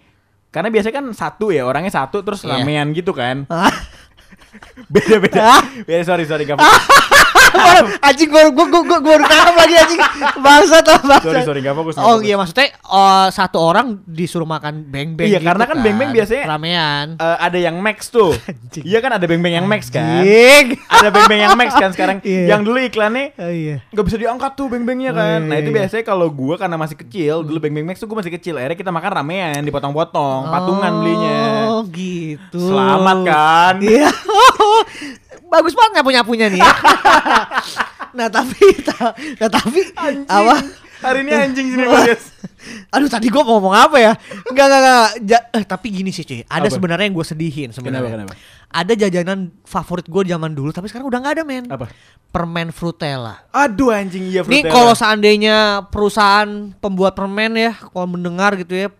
Karena 0.48 0.70
biasanya 0.70 0.94
kan 1.02 1.06
satu 1.10 1.50
ya 1.50 1.66
orangnya 1.66 1.90
satu 1.90 2.22
terus 2.22 2.46
Iya. 2.46 2.62
ramean 2.62 2.94
gitu 2.94 3.10
kan. 3.10 3.44
Ah. 3.50 3.68
Beda 4.94 5.20
beda. 5.20 5.60
beda 5.84 6.02
sorry 6.06 6.24
sorry 6.24 6.46
gak. 6.46 6.56
anjing 8.00 8.28
gua 8.28 8.42
gua 8.48 8.66
gua, 8.66 8.82
gua 8.84 8.98
baru 9.00 9.24
tangkap 9.24 9.54
lagi 9.56 9.74
anjing. 9.76 10.00
Bangsat 10.38 10.84
lah 10.84 11.00
bangsat. 11.00 11.24
sorry 11.24 11.40
sorry 11.44 11.60
gak 11.60 11.74
fokus. 11.74 11.94
Oh 11.96 12.18
iya 12.18 12.34
maksudnya 12.34 12.68
eh, 12.72 13.26
satu 13.30 13.58
orang 13.58 14.02
disuruh 14.04 14.44
makan 14.44 14.84
beng 14.84 15.14
beng. 15.14 15.28
Iya, 15.28 15.38
karena 15.38 15.64
kan 15.64 15.76
beng-beng 15.78 16.10
biasanya- 16.10 16.46
ramean. 16.46 17.06
Eh, 17.16 17.36
ada 17.38 17.58
yang 17.58 17.76
max 17.78 18.08
tuh. 18.08 18.34
Iya 18.78 18.98
kan 19.00 19.10
ada 19.12 19.24
beng 19.24 19.40
beng 19.40 19.54
yang 19.54 19.66
max 19.66 19.88
kan. 19.88 20.22
Anjing. 20.22 20.78
Ada 20.86 21.08
beng 21.08 21.26
beng 21.26 21.40
yang 21.42 21.56
max 21.56 21.70
kan 21.74 21.90
sekarang. 21.90 22.18
Iya. 22.28 22.56
Yang 22.56 22.60
dulu 22.64 22.78
iklannya 22.82 23.26
Oh 23.36 23.48
iya. 23.48 23.76
nggak 23.88 24.04
bisa 24.04 24.16
diangkat 24.16 24.52
tuh 24.52 24.66
beng 24.68 24.84
bengnya 24.84 25.10
Oh, 25.10 25.16
kan. 25.16 25.40
iya, 25.40 25.48
nah 25.48 25.56
itu 25.56 25.70
iya. 25.72 25.76
biasanya 25.82 26.04
kalau 26.04 26.28
gua 26.28 26.54
karena 26.56 26.76
masih 26.76 26.96
kecil, 26.96 27.40
dulu 27.40 27.58
beng 27.58 27.72
beng 27.72 27.86
max 27.86 27.96
tuh 27.98 28.06
gua 28.06 28.20
masih 28.20 28.34
kecil. 28.34 28.58
Akhirnya 28.58 28.76
kita 28.76 28.90
makan 28.90 29.10
ramean, 29.14 29.60
dipotong-potong, 29.62 30.40
patungan 30.46 30.92
belinya. 31.00 31.40
Oh 31.68 31.82
gitu. 31.88 32.58
Selamat 32.60 33.18
kan? 33.24 33.74
Iya. 33.80 34.08
Bagus 35.48 35.72
banget 35.72 36.00
nyapu 36.00 36.10
nyapunya 36.12 36.46
nih. 36.48 36.60
ya. 36.60 36.72
nah 38.18 38.28
tapi, 38.28 38.60
ta- 38.80 39.16
nah 39.40 39.48
tapi 39.48 39.80
apa? 40.24 40.56
Hari 40.98 41.22
ini 41.22 41.30
anjing 41.30 41.66
sini 41.70 41.84
Bagas. 41.86 42.34
Aduh 42.90 43.06
tadi 43.06 43.30
gua 43.30 43.46
mau 43.46 43.56
ngomong 43.56 43.70
apa 43.70 43.96
ya? 43.96 44.12
Enggak 44.50 44.66
enggak 44.66 44.80
enggak. 44.82 45.08
Ja- 45.24 45.46
eh, 45.54 45.64
tapi 45.64 45.86
gini 45.88 46.10
sih 46.10 46.26
cuy. 46.26 46.42
Ada 46.42 46.68
sebenarnya 46.68 47.06
yang 47.06 47.14
gue 47.14 47.26
sedihin 47.26 47.70
sebenarnya. 47.70 48.18
Kenapa, 48.18 48.34
kenapa? 48.34 48.68
Ada 48.68 48.92
jajanan 48.98 49.38
favorit 49.62 50.04
gue 50.04 50.22
zaman 50.26 50.52
dulu 50.52 50.74
tapi 50.74 50.90
sekarang 50.90 51.06
udah 51.06 51.18
nggak 51.22 51.34
ada 51.38 51.44
men. 51.46 51.64
Apa? 51.70 51.86
Permen 52.28 52.74
Frutella. 52.74 53.46
Aduh 53.54 53.94
anjing 53.94 54.26
iya 54.26 54.42
Nih 54.42 54.66
Frutella. 54.66 54.74
kalau 54.74 54.92
seandainya 54.92 55.56
perusahaan 55.88 56.74
pembuat 56.76 57.14
permen 57.14 57.54
ya, 57.56 57.72
kalau 57.78 58.04
mendengar 58.10 58.58
gitu 58.58 58.74
ya, 58.74 58.90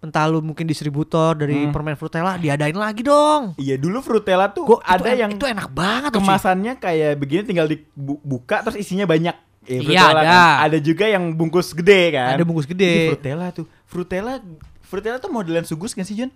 entah 0.00 0.24
lu 0.24 0.40
mungkin 0.40 0.64
distributor 0.64 1.36
dari 1.36 1.52
Hmm. 1.60 1.70
permen 1.70 1.92
Frutella, 1.92 2.34
diadain 2.34 2.72
lagi 2.72 3.00
dong. 3.00 3.52
Iya 3.54 3.76
dulu 3.76 4.00
Frutella 4.00 4.48
tuh 4.48 4.64
Gua, 4.66 4.80
ada 4.80 5.04
itu, 5.06 5.20
yang 5.20 5.30
itu 5.30 5.44
enak 5.44 5.68
banget 5.68 6.10
kemasannya 6.10 6.72
kayak 6.74 7.16
begini 7.16 7.42
tinggal 7.44 7.66
dibuka 7.66 8.60
terus 8.60 8.76
isinya 8.76 9.04
banyak. 9.04 9.36
Ya, 9.62 9.76
Iya, 9.76 9.80
Frutella 9.84 10.10
ada. 10.16 10.24
kan. 10.24 10.56
Ada 10.66 10.78
juga 10.80 11.04
yang 11.04 11.24
bungkus 11.30 11.68
gede 11.70 12.02
kan. 12.12 12.32
Ada 12.32 12.42
bungkus 12.42 12.64
Ini 12.64 12.72
gede. 12.72 12.92
Frutella 13.10 13.46
tuh. 13.50 13.66
Frutella 13.84 14.32
Frutella 14.80 15.16
tuh 15.16 15.28
modelan 15.28 15.62
sugus 15.62 15.92
gak 15.92 16.02
sih 16.02 16.16
John? 16.16 16.32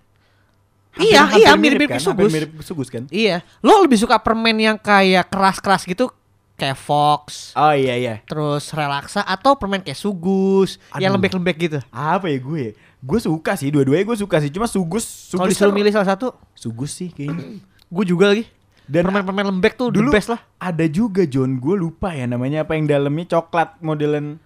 Iya, 0.94 1.26
Hampir- 1.26 1.38
iya 1.40 1.48
hampir 1.50 1.70
mirip-mirip 1.74 1.90
kan? 1.90 1.98
Hampir 1.98 2.06
sugus. 2.06 2.30
mirip 2.30 2.50
sugus 2.62 2.88
kan? 2.88 3.02
Iya. 3.10 3.42
Lo 3.58 3.82
lebih 3.82 3.96
suka 3.96 4.14
permen 4.16 4.54
yang 4.54 4.78
kayak 4.78 5.26
keras-keras 5.26 5.82
gitu, 5.82 6.06
kayak 6.54 6.78
Fox, 6.78 7.50
Oh 7.52 7.74
iya 7.74 7.98
iya. 7.98 8.14
terus 8.22 8.70
relaksa 8.70 9.18
atau 9.20 9.58
permen 9.58 9.82
kayak 9.82 9.98
sugus, 9.98 10.78
yang 10.94 11.10
Aduh. 11.10 11.18
lembek-lembek 11.18 11.56
gitu. 11.58 11.78
Apa 11.90 12.30
ya 12.30 12.38
gue? 12.38 12.78
Gue 13.04 13.20
suka 13.20 13.52
sih, 13.54 13.68
dua-duanya 13.68 14.02
gue 14.02 14.16
suka 14.16 14.40
sih. 14.40 14.48
Cuma 14.48 14.64
sugus, 14.64 15.04
sugus 15.04 15.36
Kalau 15.36 15.46
disuruh 15.46 15.70
kan- 15.70 15.78
milih 15.78 15.92
salah 15.92 16.08
satu, 16.08 16.32
sugus 16.52 16.90
sih 16.90 17.12
kayaknya. 17.12 17.60
gue 17.86 18.04
juga 18.04 18.32
lagi. 18.32 18.48
Dan 18.84 19.04
permen-permen 19.04 19.48
lembek 19.48 19.76
tuh 19.76 19.88
dulu 19.88 20.08
the 20.08 20.16
best 20.16 20.28
lah. 20.28 20.40
ada 20.58 20.84
juga 20.84 21.24
John, 21.24 21.56
gue 21.56 21.72
lupa 21.74 22.12
ya 22.12 22.24
namanya 22.24 22.64
apa 22.64 22.76
yang 22.76 22.84
dalamnya 22.84 23.28
coklat 23.30 23.80
modelan. 23.80 24.36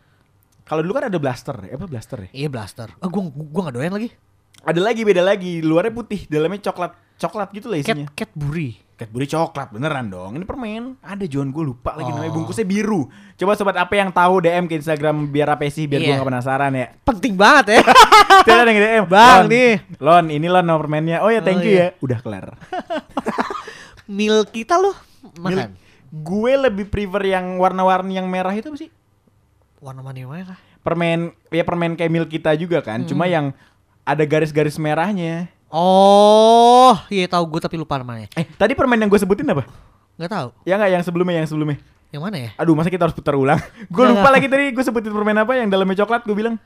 Kalau 0.62 0.82
dulu 0.82 0.94
kan 0.94 1.06
ada 1.06 1.18
blaster, 1.18 1.54
ya, 1.64 1.74
apa 1.74 1.86
blaster 1.86 2.18
ya? 2.26 2.30
Iya 2.36 2.48
blaster. 2.48 2.92
Ah, 2.98 3.08
gue 3.08 3.22
gue 3.24 3.62
gak 3.62 3.74
doyan 3.74 3.90
lagi. 3.90 4.10
Ada 4.62 4.78
lagi 4.78 5.02
beda 5.02 5.22
lagi, 5.22 5.58
luarnya 5.58 5.90
putih, 5.90 6.26
dalamnya 6.26 6.60
coklat, 6.60 6.94
coklat 7.18 7.48
gitu 7.50 7.66
lah 7.66 7.78
Cat 7.78 7.92
isinya. 7.92 8.06
Cadbury. 8.10 8.78
Cadbury 8.94 9.26
coklat 9.26 9.70
beneran 9.70 10.06
dong. 10.06 10.34
Ini 10.34 10.42
permen. 10.42 10.98
Ada 10.98 11.22
John, 11.24 11.50
gue 11.50 11.62
lupa 11.64 11.94
lagi 11.94 12.08
namanya 12.08 12.30
Oh. 12.30 12.36
bungkusnya 12.36 12.62
biru. 12.62 13.06
Coba 13.34 13.54
sobat 13.54 13.74
apa 13.74 13.94
yang 13.94 14.10
tahu 14.10 14.38
DM 14.40 14.66
ke 14.66 14.74
Instagram 14.74 15.28
biar 15.28 15.52
apa 15.52 15.66
sih 15.66 15.84
biar 15.84 16.00
gue 16.00 16.08
Iya. 16.08 16.18
gak 16.18 16.28
penasaran 16.28 16.72
ya. 16.72 16.86
Penting 17.02 17.34
banget 17.34 17.78
ya. 17.78 17.80
Tuh 18.46 18.52
ada 18.52 18.66
yang 18.66 18.78
DM. 18.80 19.04
Bang, 19.06 19.38
Lon, 19.40 19.46
nih. 19.48 19.72
Lon, 19.98 20.24
ini 20.28 20.46
Lon 20.46 20.62
nomor 20.62 20.82
permennya. 20.84 21.20
Oh 21.20 21.30
ya 21.30 21.38
thank 21.38 21.58
Oh, 21.58 21.64
you 21.64 21.74
iya. 21.74 21.86
ya. 21.90 22.00
Udah 22.00 22.18
kelar. 22.18 22.46
Mil 24.08 24.42
kita 24.48 24.74
loh 24.74 24.96
makan. 25.38 25.76
Gue 26.08 26.56
lebih 26.56 26.88
prefer 26.88 27.36
yang 27.36 27.60
warna-warni 27.60 28.16
yang 28.16 28.26
merah 28.26 28.50
itu 28.50 28.66
apa 28.66 28.78
sih? 28.78 28.88
Warna 29.78 30.00
mana 30.00 30.16
yang 30.16 30.32
merah? 30.32 30.58
Permen 30.80 31.30
ya 31.50 31.62
permen 31.62 31.94
kayak 31.94 32.08
milk 32.08 32.30
kita 32.32 32.56
juga 32.56 32.80
kan. 32.80 33.04
Cuma 33.04 33.28
yang 33.28 33.52
ada 34.02 34.24
garis-garis 34.24 34.74
merahnya. 34.74 35.52
Oh, 35.68 36.96
iya 37.12 37.28
tahu 37.28 37.44
gue 37.56 37.60
tapi 37.60 37.76
lupa 37.76 38.00
namanya. 38.00 38.28
Eh, 38.32 38.48
tadi 38.56 38.72
permen 38.72 38.96
yang 38.96 39.10
gue 39.12 39.20
sebutin 39.20 39.44
apa? 39.52 39.68
Nggak 40.16 40.30
tahu. 40.32 40.48
Ya 40.64 40.80
nggak 40.80 40.90
yang 40.96 41.04
sebelumnya 41.04 41.44
yang 41.44 41.48
sebelumnya. 41.48 41.76
Yang 42.08 42.22
mana 42.24 42.36
ya? 42.40 42.50
Aduh, 42.56 42.72
masa 42.72 42.88
kita 42.88 43.04
harus 43.04 43.12
putar 43.12 43.36
ulang? 43.36 43.60
gue 43.94 44.04
lupa 44.08 44.32
lagi 44.32 44.48
tadi 44.48 44.72
gue 44.72 44.84
sebutin 44.84 45.12
permen 45.12 45.36
apa 45.36 45.52
yang 45.60 45.68
dalamnya 45.68 46.04
coklat 46.04 46.24
gue 46.24 46.32
bilang. 46.32 46.56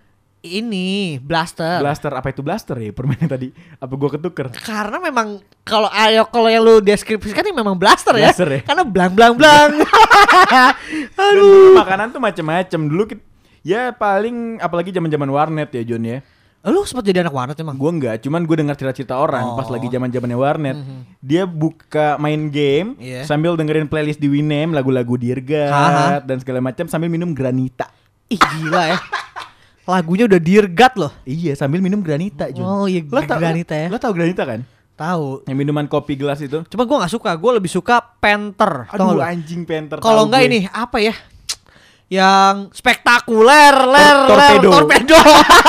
Ini 0.43 1.19
blaster. 1.23 1.79
Blaster 1.79 2.11
apa 2.15 2.35
itu 2.35 2.43
blaster 2.43 2.75
ya 2.79 2.91
permennya 2.91 3.31
tadi? 3.31 3.55
Apa 3.79 3.95
gue 3.95 4.11
ketuker? 4.19 4.51
Karena 4.59 4.99
memang 4.99 5.39
kalau 5.63 5.87
ayo 5.91 6.27
kalau 6.31 6.51
yang 6.51 6.63
lu 6.63 6.79
deskripsikan 6.83 7.47
ini 7.47 7.55
memang 7.55 7.79
blaster, 7.79 8.15
Blaster 8.15 8.51
ya. 8.51 8.59
ya? 8.59 8.67
Karena 8.67 8.83
blang 8.83 9.15
blang 9.15 9.35
blang. 9.39 9.71
Dan 11.19 11.33
dulu 11.39 11.79
makanan 11.79 12.11
tuh 12.11 12.19
macem-macem. 12.23 12.81
Dulu 12.91 13.03
kit- 13.07 13.27
ya 13.63 13.95
paling 13.95 14.59
apalagi 14.59 14.91
zaman-zaman 14.91 15.31
warnet 15.31 15.71
ya 15.75 15.83
John 15.87 16.03
ya. 16.07 16.19
Lu 16.65 16.85
sempat 16.85 17.03
jadi 17.03 17.21
anak 17.21 17.31
warnet 17.31 17.57
emang? 17.57 17.75
Gue 17.75 17.91
enggak, 17.91 18.23
cuman 18.23 18.43
gue 18.43 18.57
dengar 18.57 18.75
cerita-cerita 18.75 19.17
orang 19.17 19.57
pas 19.57 19.67
Oh. 19.67 19.73
lagi 19.73 19.89
zaman-zamannya 19.89 20.37
warnet. 20.37 20.77
Mhm. 20.77 21.01
Dia 21.19 21.43
buka 21.43 22.15
main 22.17 22.47
game 22.49 22.95
Iya. 22.97 23.25
sambil 23.25 23.55
dengerin 23.55 23.87
playlist 23.87 24.17
di 24.17 24.27
Winem, 24.27 24.71
lagu-lagu 24.71 25.15
Dirgat 25.15 25.69
Haha. 25.69 26.07
dan 26.21 26.39
segala 26.39 26.61
macam 26.61 26.87
sambil 26.87 27.09
minum 27.09 27.33
granita. 27.33 27.91
Ih 28.29 28.39
gila 28.39 28.83
ya. 28.89 28.99
Lagunya 29.83 30.25
udah 30.25 30.39
Dirgat 30.39 30.95
loh. 30.95 31.11
Iya, 31.23 31.59
sambil 31.59 31.83
minum 31.83 31.99
granita, 31.99 32.47
John. 32.49 32.63
Oh 32.63 32.87
iya 32.87 33.03
Lo 33.03 33.19
tau, 33.21 33.37
granita 33.37 33.75
ya. 33.75 33.91
Lo 33.91 33.99
tau 33.99 34.15
granita 34.15 34.47
kan? 34.47 34.63
Tahu. 34.95 35.51
Yang 35.51 35.59
minuman 35.59 35.91
kopi 35.91 36.15
gelas 36.15 36.39
itu. 36.39 36.63
Cuma 36.71 36.87
gua 36.87 37.03
nggak 37.03 37.11
suka. 37.11 37.35
Gue 37.35 37.59
lebih 37.59 37.67
suka 37.67 37.99
Panther. 37.99 38.87
Aduh, 38.87 39.19
anjing 39.19 39.67
penter. 39.67 39.99
Kalau 39.99 40.31
enggak 40.31 40.47
gue. 40.47 40.51
ini 40.53 40.59
apa 40.69 41.03
ya? 41.03 41.11
Yang 42.13 42.77
spektakuler, 42.77 43.73
ler, 43.89 44.17
ler, 44.29 44.61
torpedo. 44.61 44.69
torpedo. 44.69 45.21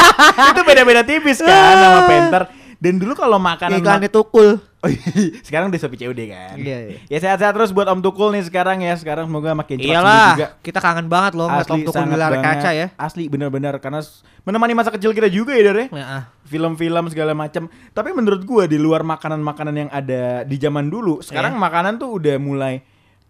itu 0.52 0.62
beda-beda 0.68 1.02
tipis 1.08 1.40
kan 1.40 1.76
sama 1.80 2.02
penter. 2.04 2.44
Dan 2.84 3.00
dulu 3.00 3.16
kalau 3.16 3.40
makanan 3.40 3.80
Iklannya 3.80 4.12
tukul. 4.12 4.60
Oh, 4.84 4.90
iya. 4.92 5.40
sekarang 5.48 5.72
udah 5.72 5.80
Shopee 5.80 6.04
COD 6.04 6.22
kan. 6.28 6.60
Iya, 6.60 6.78
iya. 6.92 7.00
Ya 7.08 7.18
sehat-sehat 7.24 7.56
terus 7.56 7.72
buat 7.72 7.88
Om 7.88 8.04
Tukul 8.04 8.36
nih 8.36 8.44
sekarang 8.44 8.84
ya. 8.84 8.92
Sekarang 9.00 9.32
semoga 9.32 9.56
makin 9.56 9.80
cepat 9.80 9.88
Iyalah, 9.96 10.28
juga. 10.36 10.48
kita 10.60 10.80
kangen 10.84 11.08
banget 11.08 11.40
loh 11.40 11.48
ngeliat 11.48 11.72
Om 11.72 11.82
Tukul 11.88 12.04
di 12.12 12.20
layar 12.20 12.36
kaca 12.44 12.70
ya. 12.76 12.88
Asli 13.00 13.32
benar-benar 13.32 13.80
karena 13.80 14.04
menemani 14.44 14.76
masa 14.76 14.92
kecil 14.92 15.16
kita 15.16 15.32
juga 15.32 15.56
ya, 15.56 15.72
Dar 15.72 15.80
ya. 15.80 15.88
Ya. 15.96 16.20
Film-film 16.44 17.08
segala 17.08 17.32
macam. 17.32 17.72
Tapi 17.72 18.10
menurut 18.12 18.44
gua 18.44 18.68
di 18.68 18.76
luar 18.76 19.08
makanan-makanan 19.08 19.76
yang 19.88 19.88
ada 19.88 20.44
di 20.44 20.60
zaman 20.60 20.92
dulu, 20.92 21.24
sekarang 21.24 21.56
Iya. 21.56 21.64
makanan 21.64 21.94
tuh 22.04 22.20
udah 22.20 22.36
mulai 22.36 22.84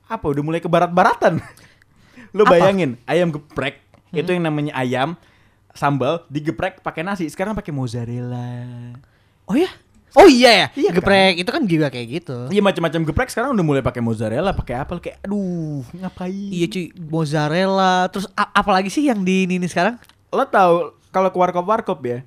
apa? 0.09 0.25
Udah 0.25 0.41
mulai 0.41 0.57
ke 0.57 0.69
barat-baratan. 0.73 1.37
Apa? 2.41 2.49
Hmm. 2.49 2.53
bayangin, 2.57 2.91
ayam 3.05 3.29
geprek 3.29 3.79
itu 4.13 4.29
yang 4.29 4.45
namanya 4.45 4.73
ayam 4.77 5.17
sambal 5.73 6.25
digeprek 6.29 6.81
pakai 6.85 7.01
nasi. 7.01 7.25
Sekarang 7.29 7.57
pakai 7.57 7.73
mozzarella. 7.73 8.93
Oh 9.49 9.57
ya? 9.57 9.69
Oh 10.13 10.29
iya 10.29 10.51
ya. 10.53 10.67
Iya 10.77 10.89
kan? 10.93 10.97
Geprek 11.01 11.33
itu 11.41 11.49
kan 11.49 11.63
juga 11.65 11.87
kayak 11.89 12.07
gitu. 12.21 12.37
Iya 12.53 12.61
macam-macam 12.61 13.01
geprek 13.09 13.29
sekarang 13.33 13.57
udah 13.57 13.65
mulai 13.65 13.81
pakai 13.81 14.01
mozzarella, 14.05 14.53
pakai 14.53 14.77
apa 14.77 15.01
kayak 15.01 15.25
aduh, 15.25 15.81
ngapain? 15.97 16.49
Iya 16.53 16.69
cuy, 16.69 16.85
mozzarella. 17.09 18.05
Terus 18.13 18.29
apalagi 18.37 18.93
sih 18.93 19.09
yang 19.09 19.25
di 19.25 19.49
ini, 19.49 19.65
sekarang? 19.65 19.97
Lo 20.29 20.45
tahu 20.45 20.93
kalau 21.09 21.33
ke 21.33 21.37
warkop-warkop 21.41 21.99
ya, 22.05 22.21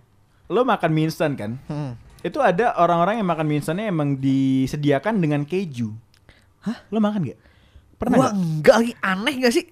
lo 0.51 0.66
makan 0.66 0.90
mie 0.90 1.07
instan 1.07 1.38
kan? 1.38 1.62
Hmm. 1.71 1.95
Itu 2.27 2.42
ada 2.42 2.75
orang-orang 2.75 3.23
yang 3.23 3.29
makan 3.31 3.47
mie 3.47 3.62
instannya 3.62 3.87
emang 3.87 4.19
disediakan 4.19 5.23
dengan 5.23 5.47
keju. 5.47 5.95
Hah? 6.66 6.83
Lo 6.90 6.99
makan 6.99 7.23
gak? 7.31 7.38
Pernah 8.03 8.16
Gua 8.19 8.23
nggak? 8.27 8.35
enggak 8.35 8.77
lagi 8.83 8.92
aneh 8.99 9.35
gak 9.47 9.55
sih? 9.55 9.64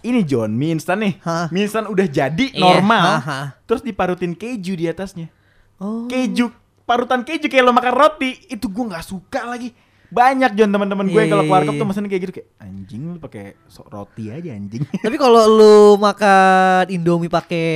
Ini 0.00 0.20
John 0.22 0.50
mie 0.50 0.72
instan 0.72 1.00
nih. 1.00 1.14
Hah? 1.20 1.46
Mie 1.48 1.64
instan 1.64 1.84
udah 1.84 2.04
jadi 2.04 2.46
Iya, 2.46 2.80
normal. 2.80 3.04
haha. 3.18 3.40
Terus 3.64 3.80
diparutin 3.80 4.32
keju 4.32 4.72
di 4.72 4.84
atasnya. 4.84 5.28
Oh. 5.76 6.04
Keju 6.06 6.48
parutan 6.82 7.22
keju 7.22 7.46
kayak 7.46 7.62
lo 7.62 7.70
makan 7.70 7.94
roti 7.94 8.34
itu 8.46 8.66
gua 8.66 8.92
nggak 8.92 9.06
suka 9.06 9.46
lagi. 9.46 9.70
Banyak 10.10 10.58
John 10.58 10.74
teman-teman 10.74 11.06
gue 11.06 11.22
kalau 11.30 11.46
keluar 11.46 11.62
tuh 11.62 11.70
iya. 11.72 11.86
mesen 11.86 12.10
kayak 12.10 12.22
gitu 12.26 12.32
kayak 12.34 12.48
anjing 12.58 13.14
lu 13.14 13.22
pakai 13.22 13.54
so- 13.70 13.86
roti 13.86 14.26
aja 14.26 14.50
anjing. 14.50 14.82
Tapi 15.06 15.14
kalau 15.14 15.46
lu 15.46 15.74
makan 15.96 16.90
Indomie 16.90 17.30
pakai 17.30 17.68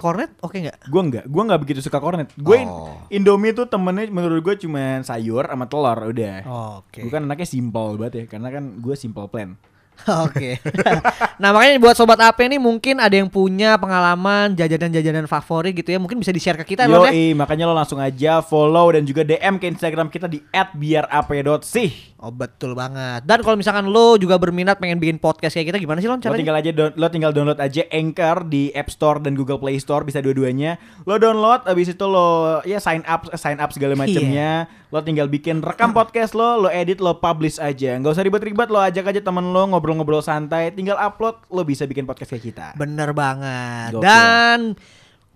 kornet, 0.00 0.32
oke 0.40 0.56
nggak? 0.56 0.88
Gua 0.88 1.02
nggak, 1.04 1.24
gua 1.28 1.42
nggak 1.44 1.60
begitu 1.60 1.84
suka 1.84 2.00
kornet. 2.00 2.32
Gue 2.34 2.64
Oh. 2.64 2.88
Indomie 3.12 3.52
tuh 3.52 3.68
temennya 3.68 4.08
menurut 4.08 4.40
gue 4.40 4.64
cuma 4.64 5.04
sayur 5.04 5.44
sama 5.44 5.68
telur 5.68 6.08
udah. 6.08 6.36
Oke. 6.80 7.04
Gue 7.04 7.12
kan 7.12 7.28
anaknya 7.28 7.44
simple 7.44 8.00
banget 8.00 8.14
ya, 8.16 8.24
karena 8.32 8.48
kan 8.48 8.64
gue 8.80 8.94
simple 8.96 9.28
plan. 9.28 9.52
Oke. 10.24 10.56
nah 11.38 11.50
makanya 11.50 11.80
buat 11.82 11.96
sobat 11.96 12.20
AP 12.20 12.46
nih 12.46 12.60
mungkin 12.60 12.98
ada 12.98 13.14
yang 13.14 13.26
punya 13.26 13.74
pengalaman 13.76 14.54
jajanan-jajanan 14.54 15.26
favorit 15.26 15.74
gitu 15.74 15.94
ya, 15.94 15.98
mungkin 15.98 16.18
bisa 16.18 16.30
di 16.30 16.40
share 16.40 16.58
ke 16.60 16.74
kita 16.74 16.86
Yo, 16.86 17.00
Lon, 17.00 17.10
ya. 17.10 17.34
makanya 17.34 17.64
lo 17.66 17.74
langsung 17.74 17.98
aja 17.98 18.40
follow 18.40 18.92
dan 18.92 19.02
juga 19.02 19.24
DM 19.24 19.56
ke 19.56 19.66
Instagram 19.70 20.10
kita 20.10 20.26
di 20.26 20.42
@biarap.sih. 20.50 22.16
Oh 22.24 22.32
betul 22.32 22.72
banget. 22.72 23.20
Dan 23.28 23.44
kalau 23.44 23.52
misalkan 23.52 23.84
lo 23.92 24.16
juga 24.16 24.40
berminat 24.40 24.80
pengen 24.80 24.96
bikin 24.96 25.20
podcast 25.20 25.52
kayak 25.52 25.76
kita 25.76 25.78
gimana 25.80 26.00
sih 26.00 26.08
Lo 26.08 26.16
caranya? 26.16 26.40
tinggal 26.40 26.56
aja 26.56 26.70
lo 26.96 27.06
tinggal 27.12 27.32
download 27.36 27.60
aja 27.60 27.84
Anchor 27.92 28.48
di 28.48 28.72
App 28.72 28.88
Store 28.88 29.20
dan 29.20 29.36
Google 29.36 29.60
Play 29.60 29.76
Store 29.76 30.04
bisa 30.04 30.24
dua-duanya. 30.24 30.80
Lo 31.04 31.20
download 31.20 31.68
abis 31.68 31.92
itu 31.92 32.06
lo 32.08 32.60
ya 32.64 32.80
sign 32.80 33.04
up 33.04 33.28
sign 33.36 33.60
up 33.60 33.72
segala 33.76 33.92
macamnya. 33.96 34.68
Lo 34.92 35.02
tinggal 35.02 35.26
bikin 35.26 35.58
rekam 35.58 35.90
podcast 35.90 36.38
lo, 36.38 36.54
lo 36.54 36.68
edit, 36.70 37.02
lo 37.02 37.18
publish 37.18 37.58
aja. 37.58 37.98
Nggak 37.98 38.14
usah 38.14 38.22
ribet-ribet, 38.22 38.68
lo 38.70 38.78
ajak 38.78 39.10
aja 39.10 39.18
temen 39.18 39.50
lo 39.50 39.66
ngobrol-ngobrol 39.74 40.22
santai, 40.22 40.70
tinggal 40.70 40.94
upload, 40.94 41.23
lo 41.32 41.62
bisa 41.64 41.88
bikin 41.88 42.04
podcast 42.04 42.34
kayak 42.34 42.44
kita. 42.44 42.66
Bener 42.76 43.14
banget. 43.16 43.96
Gokil. 43.96 44.04
Dan 44.04 44.60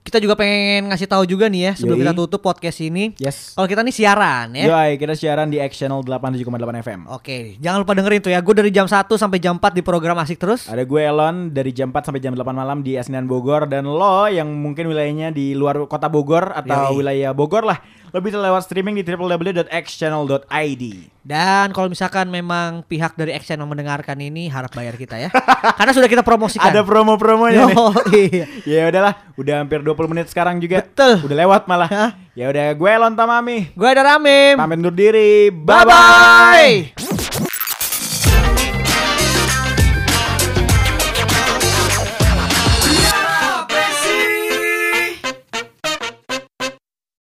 kita 0.09 0.25
juga 0.25 0.35
pengen 0.41 0.89
ngasih 0.89 1.05
tahu 1.05 1.29
juga 1.29 1.53
nih 1.53 1.69
ya 1.69 1.73
sebelum 1.77 2.01
Yoi. 2.01 2.05
kita 2.09 2.13
tutup 2.17 2.41
podcast 2.41 2.81
ini. 2.81 3.13
Yes. 3.21 3.53
Kalau 3.53 3.69
kita 3.69 3.85
nih 3.85 3.93
siaran 3.93 4.57
ya. 4.57 4.65
Yoi, 4.73 4.97
kita 4.97 5.13
siaran 5.13 5.53
di 5.53 5.61
X 5.61 5.85
Channel 5.85 6.01
87,8 6.01 6.49
FM. 6.81 7.01
Oke, 7.13 7.61
jangan 7.61 7.85
lupa 7.85 7.93
dengerin 7.93 8.21
tuh 8.25 8.33
ya. 8.33 8.41
Gue 8.41 8.57
dari 8.57 8.73
jam 8.73 8.89
1 8.89 9.05
sampai 9.05 9.37
jam 9.37 9.61
4 9.61 9.77
di 9.77 9.83
program 9.85 10.17
Asik 10.17 10.41
Terus. 10.41 10.65
Ada 10.65 10.89
gue 10.89 11.01
Elon 11.05 11.53
dari 11.53 11.77
jam 11.77 11.93
4 11.93 12.09
sampai 12.09 12.25
jam 12.25 12.33
8 12.33 12.41
malam 12.57 12.81
di 12.81 12.97
Asinan 12.97 13.29
Bogor 13.29 13.69
dan 13.69 13.85
lo 13.85 14.25
yang 14.33 14.49
mungkin 14.49 14.89
wilayahnya 14.89 15.29
di 15.29 15.53
luar 15.53 15.85
kota 15.85 16.09
Bogor 16.09 16.57
atau 16.57 16.97
Yoi. 16.97 17.05
wilayah 17.05 17.37
Bogor 17.37 17.69
lah. 17.69 17.79
Lo 18.09 18.25
bisa 18.25 18.41
lewat 18.41 18.65
streaming 18.65 18.97
di 18.97 19.05
www.xchannel.id. 19.05 20.85
Dan 21.29 21.77
kalau 21.77 21.93
misalkan 21.93 22.33
memang 22.33 22.81
pihak 22.89 23.13
dari 23.21 23.37
Action 23.37 23.61
yang 23.61 23.69
mendengarkan 23.69 24.17
ini 24.17 24.49
harap 24.49 24.73
bayar 24.73 24.97
kita 24.97 25.21
ya. 25.21 25.29
Karena 25.79 25.93
sudah 25.93 26.09
kita 26.09 26.25
promosikan. 26.25 26.73
Ada 26.73 26.81
promo-promonya 26.89 27.69
nih. 27.69 27.77
Iya. 28.17 28.47
Ya 28.79 28.83
udahlah, 28.89 29.15
udah 29.37 29.55
hampir 29.61 29.85
20 29.85 29.93
menit 30.07 30.31
sekarang 30.31 30.63
juga. 30.63 30.87
Betul. 30.87 31.27
Udah 31.27 31.37
lewat 31.43 31.67
malah. 31.67 32.15
Ya 32.39 32.47
udah 32.47 32.71
gue 32.71 32.91
Elon 32.93 33.19
Tamami. 33.19 33.75
Gue 33.75 33.89
ada 33.91 34.15
Ramim. 34.15 34.55
Pamit 34.55 34.79
undur 34.79 34.95
diri. 34.95 35.51
Bye 35.51 35.83
Bye 35.83 35.87
bye. 35.89 36.95
bye. 36.95 37.08